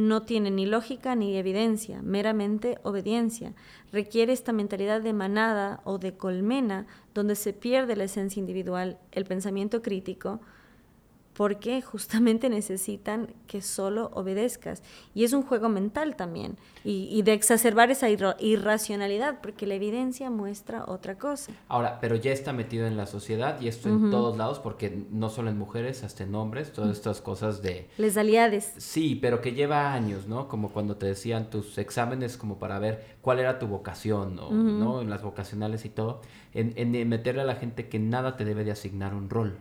[0.00, 3.54] no tiene ni lógica ni evidencia, meramente obediencia.
[3.92, 9.24] Requiere esta mentalidad de manada o de colmena donde se pierde la esencia individual, el
[9.24, 10.40] pensamiento crítico,
[11.34, 14.82] porque justamente necesitan que solo obedezcas.
[15.14, 20.84] Y es un juego mental también, y, de exacerbar esa irracionalidad, porque la evidencia muestra
[20.86, 21.52] otra cosa.
[21.68, 25.28] Ahora, pero ya está metido en la sociedad y esto en todos lados, porque no
[25.28, 27.88] solo en mujeres, hasta en hombres, todas estas cosas de...
[27.98, 28.72] Les aliades.
[28.78, 30.48] Sí, pero que lleva años, ¿no?
[30.48, 35.00] Como cuando te decían tus exámenes como para ver cuál era tu vocación, ¿no?
[35.00, 36.22] En las vocacionales y todo,
[36.54, 39.58] en, en meterle a la gente que nada te debe de asignar un rol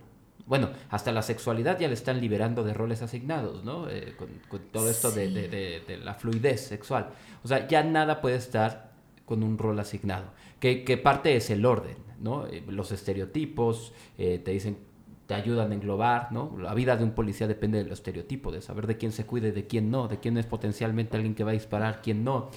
[0.49, 3.87] bueno, hasta la sexualidad ya le están liberando de roles asignados, ¿no?
[3.87, 7.09] Eh, con, todo esto de, la fluidez sexual.
[7.43, 8.89] O sea, ya nada puede estar
[9.27, 10.25] con un rol asignado.
[10.59, 12.47] Que, parte es el orden, ¿no?
[12.47, 14.79] Eh, los estereotipos, eh, te dicen,
[15.27, 16.57] te ayudan a englobar, ¿no?
[16.57, 19.67] La vida de un policía depende del estereotipo, de saber de quién se cuide, de
[19.67, 22.49] quién no, de quién es potencialmente alguien que va a disparar, quién no.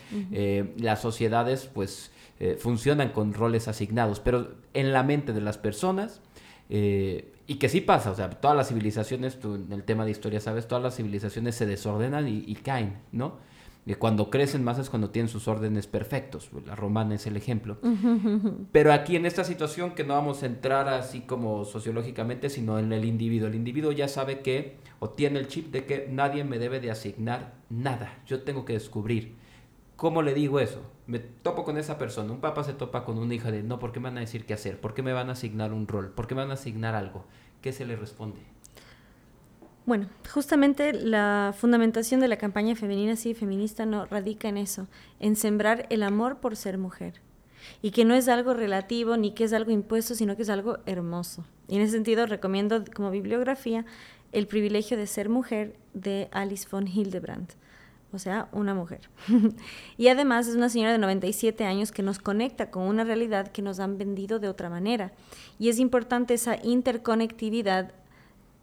[0.78, 2.11] las sociedades, pues,
[2.57, 6.22] funcionan con roles asignados, pero en la mente de las personas,
[7.53, 10.40] y que sí pasa, o sea, todas las civilizaciones, tú en el tema de historia
[10.40, 13.36] sabes, todas las civilizaciones se desordenan y, caen, ¿no?
[13.84, 16.48] Y cuando crecen más es cuando tienen sus órdenes perfectos.
[16.64, 17.76] La romana es el ejemplo.
[18.72, 22.90] Pero aquí en esta situación que no vamos a entrar así como sociológicamente, sino en
[22.90, 23.48] el individuo.
[23.48, 26.90] El individuo ya sabe que, o tiene el chip de que nadie me debe de
[26.90, 28.18] asignar nada.
[28.26, 29.36] Yo tengo que descubrir.
[30.03, 30.82] ¿Cómo le digo eso?
[31.07, 32.32] Me topo con esa persona.
[32.32, 34.44] Un papá se topa con una hija de, no, ¿por qué me van a decir
[34.44, 34.80] qué hacer?
[34.80, 36.11] ¿Por qué me van a asignar un rol?
[36.11, 37.24] ¿Por qué me van a asignar algo?
[37.61, 38.40] ¿Qué se le responde?
[39.86, 44.88] Bueno, justamente la fundamentación de la campaña femenina sí feminista no radica en eso,
[45.20, 47.20] en sembrar el amor por ser mujer.
[47.80, 50.78] Y que no es algo relativo ni que es algo impuesto, sino que es algo
[50.84, 51.44] hermoso.
[51.68, 53.86] Y en ese sentido recomiendo como bibliografía
[54.32, 57.53] El privilegio de ser mujer de Alice von Hildebrandt,
[58.13, 59.09] o sea, una mujer.
[59.97, 63.63] y además es una señora de 97 años que nos conecta con una realidad que
[63.63, 65.13] nos han vendido de otra manera.
[65.59, 67.93] Y es importante esa interconectividad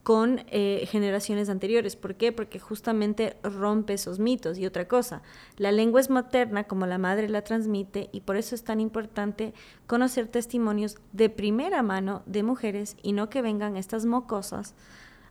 [0.03, 1.95] con eh, generaciones anteriores.
[1.95, 2.31] ¿Por qué?
[2.31, 4.57] Porque justamente rompe esos mitos.
[4.57, 5.21] Y otra cosa,
[5.57, 9.53] la lengua es materna como la madre la transmite y por eso es tan importante
[9.87, 14.73] conocer testimonios de primera mano de mujeres y no que vengan estas mocosas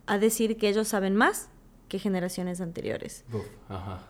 [0.05, 1.49] a decir que ellos saben más
[1.89, 3.25] que generaciones anteriores.
[3.67, 4.03] ajá.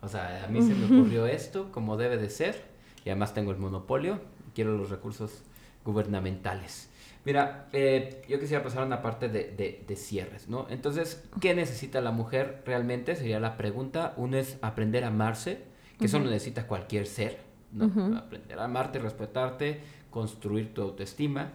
[0.00, 2.62] O sea, a mí se me ocurrió esto como debe de ser
[3.04, 4.20] y además tengo el monopolio,
[4.54, 5.42] quiero los recursos
[5.84, 6.90] gubernamentales.
[7.24, 10.66] Mira, eh, yo quisiera pasar a una parte de, de, cierres, ¿no?
[10.68, 13.16] Entonces, ¿qué necesita la mujer realmente?
[13.16, 14.12] Sería la pregunta.
[14.18, 15.62] Uno es aprender a amarse,
[15.98, 17.40] que eso lo necesita cualquier ser,
[17.72, 18.18] ¿no?
[18.18, 21.52] Aprender a amarte, respetarte, construir tu autoestima,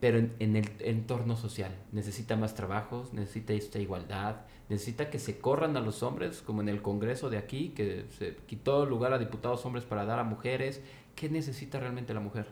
[0.00, 1.72] pero en, el entorno social.
[1.92, 4.36] Necesita más trabajos, necesita esta igualdad,
[4.68, 8.36] necesita que se corran a los hombres, como en el Congreso de aquí, que se
[8.46, 10.80] quitó lugar a diputados hombres para dar a mujeres.
[11.14, 12.46] ¿Qué necesita realmente la mujer?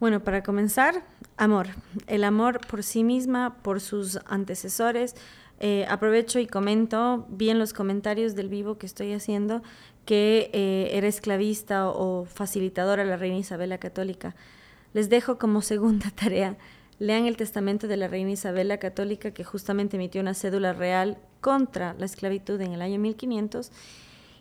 [0.00, 1.04] Bueno, para comenzar,
[1.36, 1.68] amor.
[2.06, 5.16] El amor por sí misma, por sus antecesores.
[5.60, 9.62] Eh, aprovecho y comento, vi en los comentarios del vivo que estoy haciendo
[10.04, 14.34] que eh, era esclavista o, facilitadora la reina Isabel la Católica.
[14.94, 16.56] Les dejo como segunda tarea,
[16.98, 21.18] lean el testamento de la reina Isabel la Católica que justamente emitió una cédula real
[21.40, 23.70] contra la esclavitud en el año 1500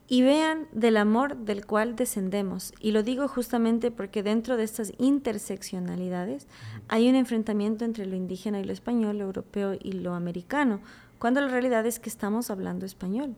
[0.09, 2.73] y vean del amor del cual descendemos.
[2.79, 6.47] Y lo digo justamente porque dentro de estas interseccionalidades
[6.87, 10.79] hay un enfrentamiento entre lo indígena y lo español, lo europeo y lo americano,
[11.19, 13.35] cuando la realidad es que estamos hablando español.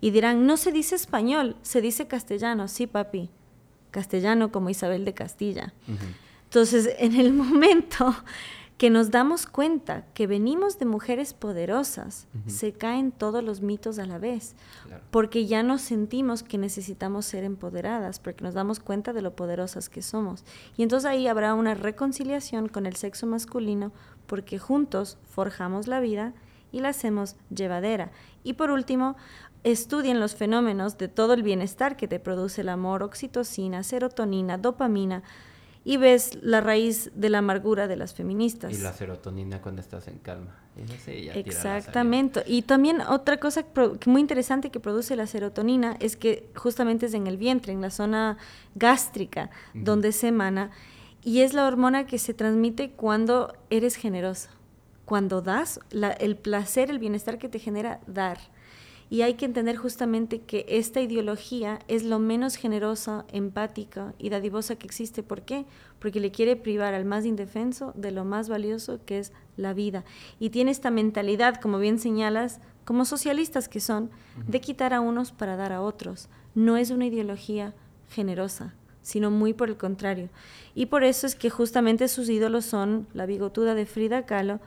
[0.00, 2.68] Y dirán, no se dice español, se dice castellano.
[2.68, 3.30] Sí, papi,
[3.90, 5.72] castellano como Isabel de Castilla.
[6.52, 8.14] Entonces, en el momento
[8.76, 14.06] que nos damos cuenta que venimos de mujeres poderosas, se caen todos los mitos a
[14.06, 14.56] la vez,
[15.10, 19.88] porque ya nos sentimos que necesitamos ser empoderadas, porque nos damos cuenta de lo poderosas
[19.88, 20.44] que somos.
[20.76, 23.92] Y entonces ahí habrá una reconciliación con el sexo masculino,
[24.26, 26.34] porque juntos forjamos la vida
[26.72, 28.10] y la hacemos llevadera.
[28.42, 29.16] Y por último,
[29.62, 35.22] estudien los fenómenos de todo el bienestar que te produce el amor, oxitocina, serotonina, dopamina,
[35.84, 38.72] y ves la raíz de la amargura de las feministas.
[38.72, 40.56] Y la serotonina cuando estás en calma.
[41.34, 42.44] Exactamente.
[42.46, 43.66] Y también otra cosa
[44.06, 47.90] muy interesante que produce la serotonina es que justamente es en el vientre, en la
[47.90, 48.38] zona
[48.74, 50.70] gástrica, donde se emana.
[51.24, 54.50] Y es la hormona que se transmite cuando eres generosa.
[55.04, 58.38] Cuando das, el placer, el bienestar que te genera dar.
[59.12, 64.76] Y hay que entender justamente que esta ideología es lo menos generosa, empática y dadivosa
[64.76, 65.22] que existe.
[65.22, 65.66] ¿Por qué?
[65.98, 70.06] Porque le quiere privar al más indefenso de lo más valioso que es la vida.
[70.40, 74.08] Y tiene esta mentalidad, como bien señalas, como socialistas que son,
[74.48, 76.30] de quitar a unos para dar a otros.
[76.54, 77.74] No es una ideología
[78.08, 78.72] generosa
[79.04, 80.28] sino muy por el contrario.
[80.76, 84.60] Y por eso es que justamente sus ídolos son la bigotuda de Frida Kahlo,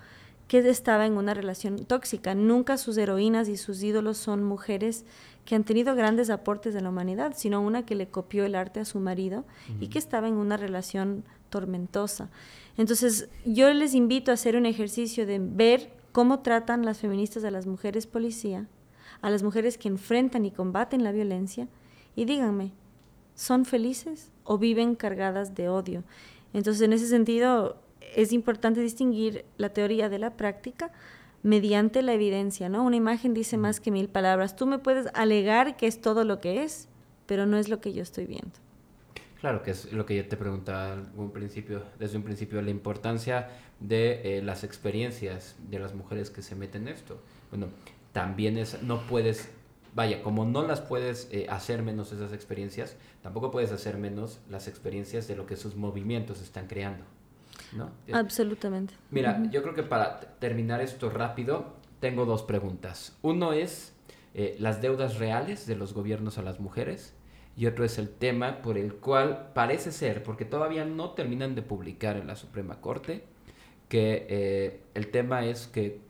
[0.48, 2.36] que estaba en una relación tóxica.
[2.36, 5.06] Nunca sus heroínas y sus ídolos son mujeres
[5.46, 8.80] que han tenido grandes aportes de la humanidad, sino una que le copió el arte
[8.80, 9.46] a su marido
[9.80, 12.30] y que estaba en una relación tormentosa.
[12.78, 17.52] Entonces, yo les invito a hacer un ejercicio de ver cómo tratan las feministas a
[17.52, 18.68] las mujeres policía,
[19.22, 21.68] a las mujeres que enfrentan y combaten la violencia,
[22.16, 22.72] y díganme,
[23.36, 26.04] ¿son felices o viven cargadas de odio?
[26.54, 27.78] Entonces, en ese sentido,
[28.16, 30.92] es importante distinguir la teoría de la práctica
[31.44, 32.84] mediante la evidencia, ¿no?
[32.84, 34.56] Una imagen dice más que mil palabras.
[34.56, 36.88] Tú me puedes alegar que es todo lo que es,
[37.28, 38.54] pero no es lo que yo estoy viendo.
[39.42, 43.50] Claro, que es lo que yo te preguntaba un principio, desde un principio, la importancia
[43.80, 47.22] de eh, las experiencias de las mujeres que se meten en esto.
[47.52, 47.68] Bueno,
[48.12, 49.50] también es, no puedes,
[49.94, 54.68] vaya, como no las puedes eh, hacer menos esas experiencias, tampoco puedes hacer menos las
[54.68, 57.04] experiencias de lo que sus movimientos están creando.
[57.74, 57.92] ¿No?
[58.14, 58.94] Absolutamente.
[59.12, 63.18] Mira, yo creo que para terminar esto rápido, tengo dos preguntas.
[63.22, 63.94] Uno es,
[64.34, 67.16] eh, las deudas reales de los gobiernos a las mujeres
[67.58, 71.62] y otro es el tema por el cual parece ser, porque todavía no terminan de
[71.62, 73.24] publicar en la Suprema Corte,
[73.88, 76.02] que eh, el tema es que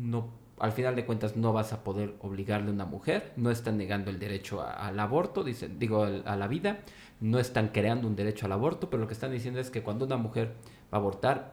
[0.00, 3.78] no, al final de cuentas no vas a poder obligarle a una mujer, no están
[3.78, 6.80] negando el derecho al aborto, dicen, digo, a la vida,
[7.20, 10.04] no están creando un derecho al aborto, pero lo que están diciendo es que cuando
[10.04, 10.54] una mujer
[10.92, 11.52] abortar,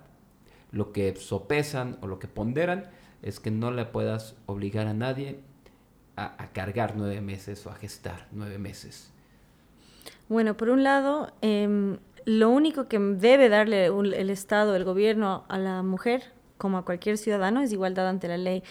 [0.72, 2.90] lo que sopesan o lo que ponderan
[3.22, 5.40] es que no le puedas obligar a nadie
[6.16, 9.12] a, cargar nueve meses o a gestar nueve meses.
[10.28, 15.58] Bueno, por un lado, em, lo único que debe darle el Estado, el gobierno a
[15.58, 16.24] la mujer,
[16.58, 18.64] como a cualquier ciudadano, es igualdad ante la ley.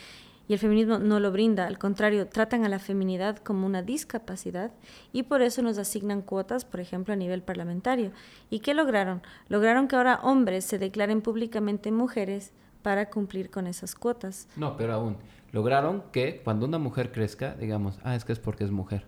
[0.48, 4.72] Y el feminismo no lo brinda, al contrario, tratan a la feminidad como una discapacidad
[5.12, 8.12] y por eso nos asignan cuotas, por ejemplo, a nivel parlamentario.
[8.48, 9.20] ¿Y qué lograron?
[9.48, 14.48] Lograron que ahora hombres se declaren públicamente mujeres para cumplir con esas cuotas.
[14.56, 15.16] No, pero aún,
[15.52, 19.04] lograron que cuando una mujer crezca, digamos, ah, es que es porque es mujer.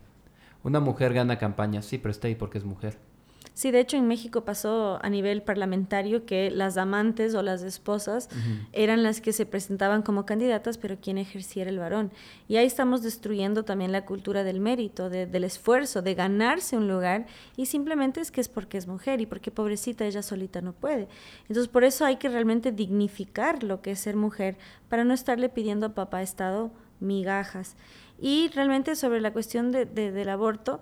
[0.63, 2.99] Una mujer gana campaña, sí, pero está ahí porque es mujer.
[3.53, 8.29] Sí, de hecho en México pasó a nivel parlamentario que las amantes o las esposas
[8.73, 12.11] eran las que se presentaban como candidatas, pero quien ejerciera el varón.
[12.49, 17.27] Y ahí estamos destruyendo también la cultura del mérito, del esfuerzo, de ganarse un lugar,
[17.57, 21.09] y simplemente es que es porque es mujer y porque pobrecita ella solita no puede.
[21.43, 24.57] Entonces por eso hay que realmente dignificar lo que es ser mujer,
[24.89, 27.77] para no estarle pidiendo a papá Estado migajas.
[28.19, 30.81] Y realmente sobre la cuestión del aborto,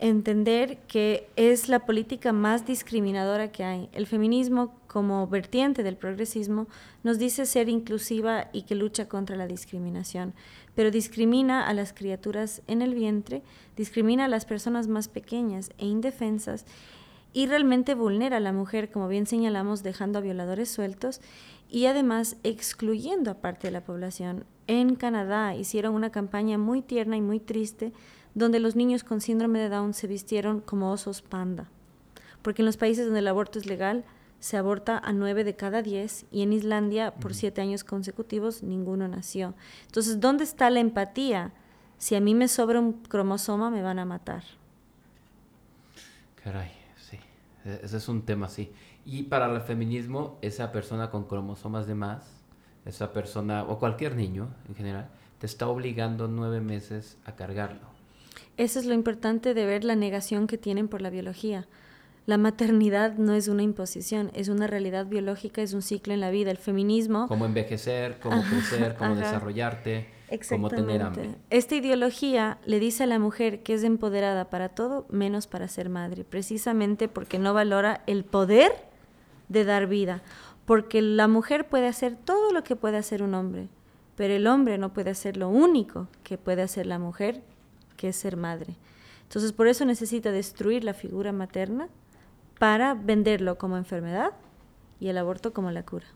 [0.00, 3.88] entender que es la política más discriminadora que hay.
[3.92, 6.66] El feminismo, como vertiente del progresismo,
[7.04, 10.34] nos dice ser inclusiva y que lucha contra la discriminación,
[10.74, 13.42] pero discrimina a las criaturas en el vientre,
[13.76, 16.64] discrimina a las personas más pequeñas e indefensas
[17.32, 21.20] y realmente vulnera a la mujer, como bien señalamos, dejando a violadores sueltos
[21.68, 24.44] y además excluyendo a parte de la población.
[24.66, 27.92] En Canadá hicieron una campaña muy tierna y muy triste
[28.34, 31.68] donde los niños con síndrome de Down se vistieron como osos panda.
[32.42, 34.04] Porque en los países donde el aborto es legal,
[34.40, 39.06] se aborta a nueve de cada diez y en Islandia por siete años consecutivos ninguno
[39.06, 39.54] nació.
[39.86, 41.52] Entonces, ¿dónde está la empatía?
[41.98, 44.42] Si a mí me sobra un cromosoma, me van a matar.
[46.42, 47.18] Caray, sí.
[47.66, 48.72] E-, ese es un tema, sí.
[49.04, 52.42] Y para el feminismo, esa persona con cromosomas de más,
[52.86, 57.99] esa persona, o cualquier niño en general, te está obligando nueve meses a cargarlo.
[58.56, 61.66] Eso es lo importante de ver la negación que tienen por la biología.
[62.26, 66.30] La maternidad no es una imposición, es una realidad biológica, es un ciclo en la
[66.30, 66.50] vida.
[66.50, 67.26] El feminismo...
[67.26, 70.06] Cómo envejecer, cómo crecer, cómo desarrollarte,
[70.48, 71.34] cómo tener hambre.
[71.48, 75.88] Esta ideología le dice a la mujer que es empoderada para todo menos para ser
[75.88, 78.72] madre, precisamente porque no valora el poder
[79.48, 80.22] de dar vida.
[80.66, 83.68] Porque la mujer puede hacer todo lo que puede hacer un hombre,
[84.14, 87.42] pero el hombre no puede hacer lo único que puede hacer la mujer,
[88.00, 88.76] que es ser madre.
[89.24, 91.88] Entonces, por eso necesita destruir la figura materna
[92.58, 94.32] para venderlo como enfermedad
[95.00, 96.06] y el aborto como la cura.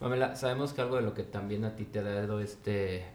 [0.00, 3.06] Mamela, sabemos que algo de lo que también a ti te ha dado este,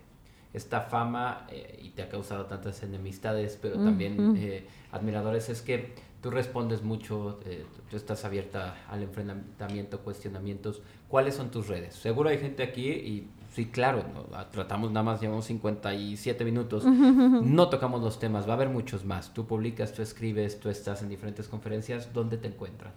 [0.53, 5.93] esta fama eh, y te ha causado tantas enemistades, pero también eh, admiradores, es que
[6.21, 10.81] tú respondes mucho, eh, tú estás abierta al enfrentamiento, cuestionamientos.
[11.07, 11.95] ¿Cuáles son tus redes?
[11.95, 17.69] Seguro hay gente aquí y Sí, claro, ah, tratamos nada más, llevamos 57 minutos, no
[17.69, 19.33] tocamos los temas, va a haber muchos más.
[19.33, 22.91] Tú publicas, tú escribes, tú estás en diferentes conferencias, ¿dónde te encuentran?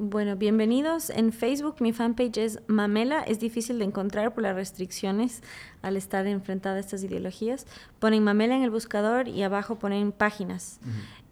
[0.00, 1.10] Bueno, bienvenidos.
[1.10, 3.20] En Facebook mi fanpage es Mamela.
[3.22, 5.42] Es difícil de encontrar por las restricciones
[5.82, 7.66] al estar enfrentada a estas ideologías.
[7.98, 10.78] Ponen Mamela en el buscador y abajo ponen páginas.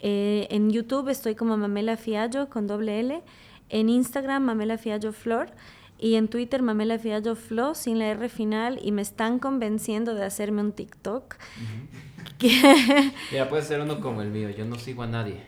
[0.01, 3.23] Eh, en YouTube estoy como Mamela Fiallo con doble L.
[3.69, 5.51] En Instagram Mamela Fiallo Flor.
[5.99, 10.25] Y en Twitter Mamela Fiallo Flo sin la R final y me están convenciendo de
[10.25, 11.37] hacerme un TikTok.
[13.33, 15.41] Ya puede ser uno como el mío, yo no sigo a nadie.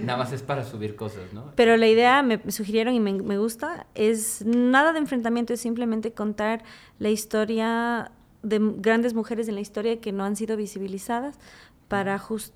[0.00, 1.52] nada más es para subir cosas, ¿no?
[1.56, 6.12] Pero la idea, me sugirieron y me, me gusta, es nada de enfrentamiento, es simplemente
[6.12, 6.62] contar
[6.98, 8.10] la historia
[8.42, 11.36] de grandes mujeres en la historia que no han sido visibilizadas
[11.88, 12.54] para just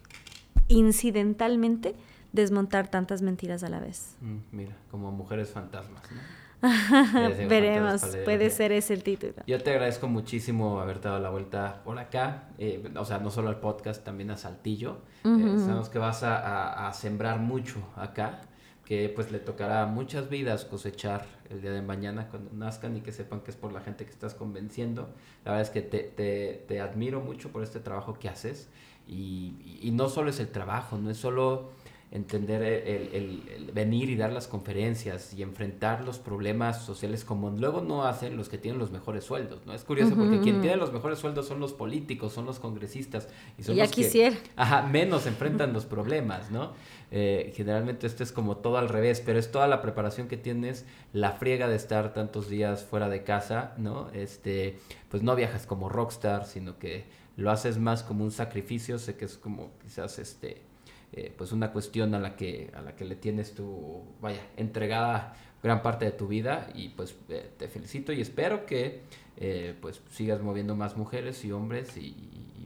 [0.68, 1.94] incidentalmente
[2.32, 4.16] desmontar tantas mentiras a la vez.
[4.20, 6.20] Mm, mira, como mujeres fantasmas, ¿no?
[7.48, 9.34] Veremos, puede ser ese el título.
[9.46, 13.48] Yo te agradezco muchísimo haberte dado la vuelta por acá, eh, o sea, no solo
[13.48, 14.98] al podcast, también a Saltillo.
[15.24, 18.40] Eh, sabemos que vas a, sembrar mucho acá,
[18.84, 23.12] que pues le tocará muchas vidas cosechar el día de mañana cuando nazcan y que
[23.12, 25.08] sepan que es por la gente que estás convenciendo.
[25.44, 28.68] La verdad es que te, te, admiro mucho por este trabajo que haces
[29.06, 31.70] y, y no solo es el trabajo, no es solo
[32.14, 38.04] entender el, venir y dar las conferencias y enfrentar los problemas sociales como luego no
[38.04, 39.74] hacen los que tienen los mejores sueldos, ¿no?
[39.74, 43.64] Es curioso porque quien tiene los mejores sueldos son los políticos, son los congresistas y
[43.64, 44.36] son ya los quisiera.
[44.36, 46.72] que ajá, menos enfrentan los problemas, ¿no?
[47.10, 50.86] Eh, generalmente esto es como todo al revés, pero es toda la preparación que tienes,
[51.12, 54.08] la friega de estar tantos días fuera de casa, ¿no?
[54.12, 57.06] Este, pues no viajas como rockstar, sino que
[57.36, 60.62] lo haces más como un sacrificio, sé que es como quizás este
[61.16, 65.36] eh, pues una cuestión a la que a la que le tienes tu vaya entregada
[65.62, 69.02] gran parte de tu vida y pues eh, te felicito y espero que
[69.36, 72.14] eh, pues sigas moviendo más mujeres y hombres y,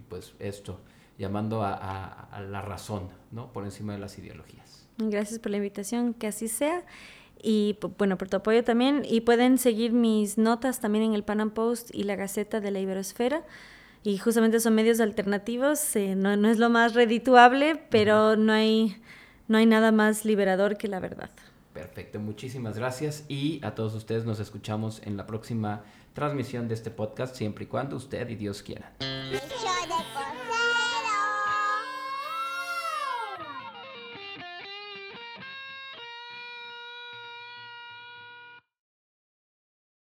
[0.09, 0.81] pues esto
[1.19, 4.89] llamando a, la razón no por encima de las ideologías.
[4.97, 6.87] Gracias por la invitación que así sea.
[7.43, 9.03] Y bueno por tu apoyo también.
[9.05, 12.81] Y pueden seguir mis notas también en el Panam Post y la Gaceta de la
[12.81, 13.45] Iberosfera
[14.03, 18.97] y justamente son medios alternativos, eh, no, no, es lo más redituable, pero no hay,
[19.49, 21.31] no hay nada más liberador que la verdad.
[21.73, 26.91] Perfecto, muchísimas gracias y a todos ustedes nos escuchamos en la próxima transmisión de este
[26.91, 28.91] podcast, siempre y cuando usted y Dios quieran.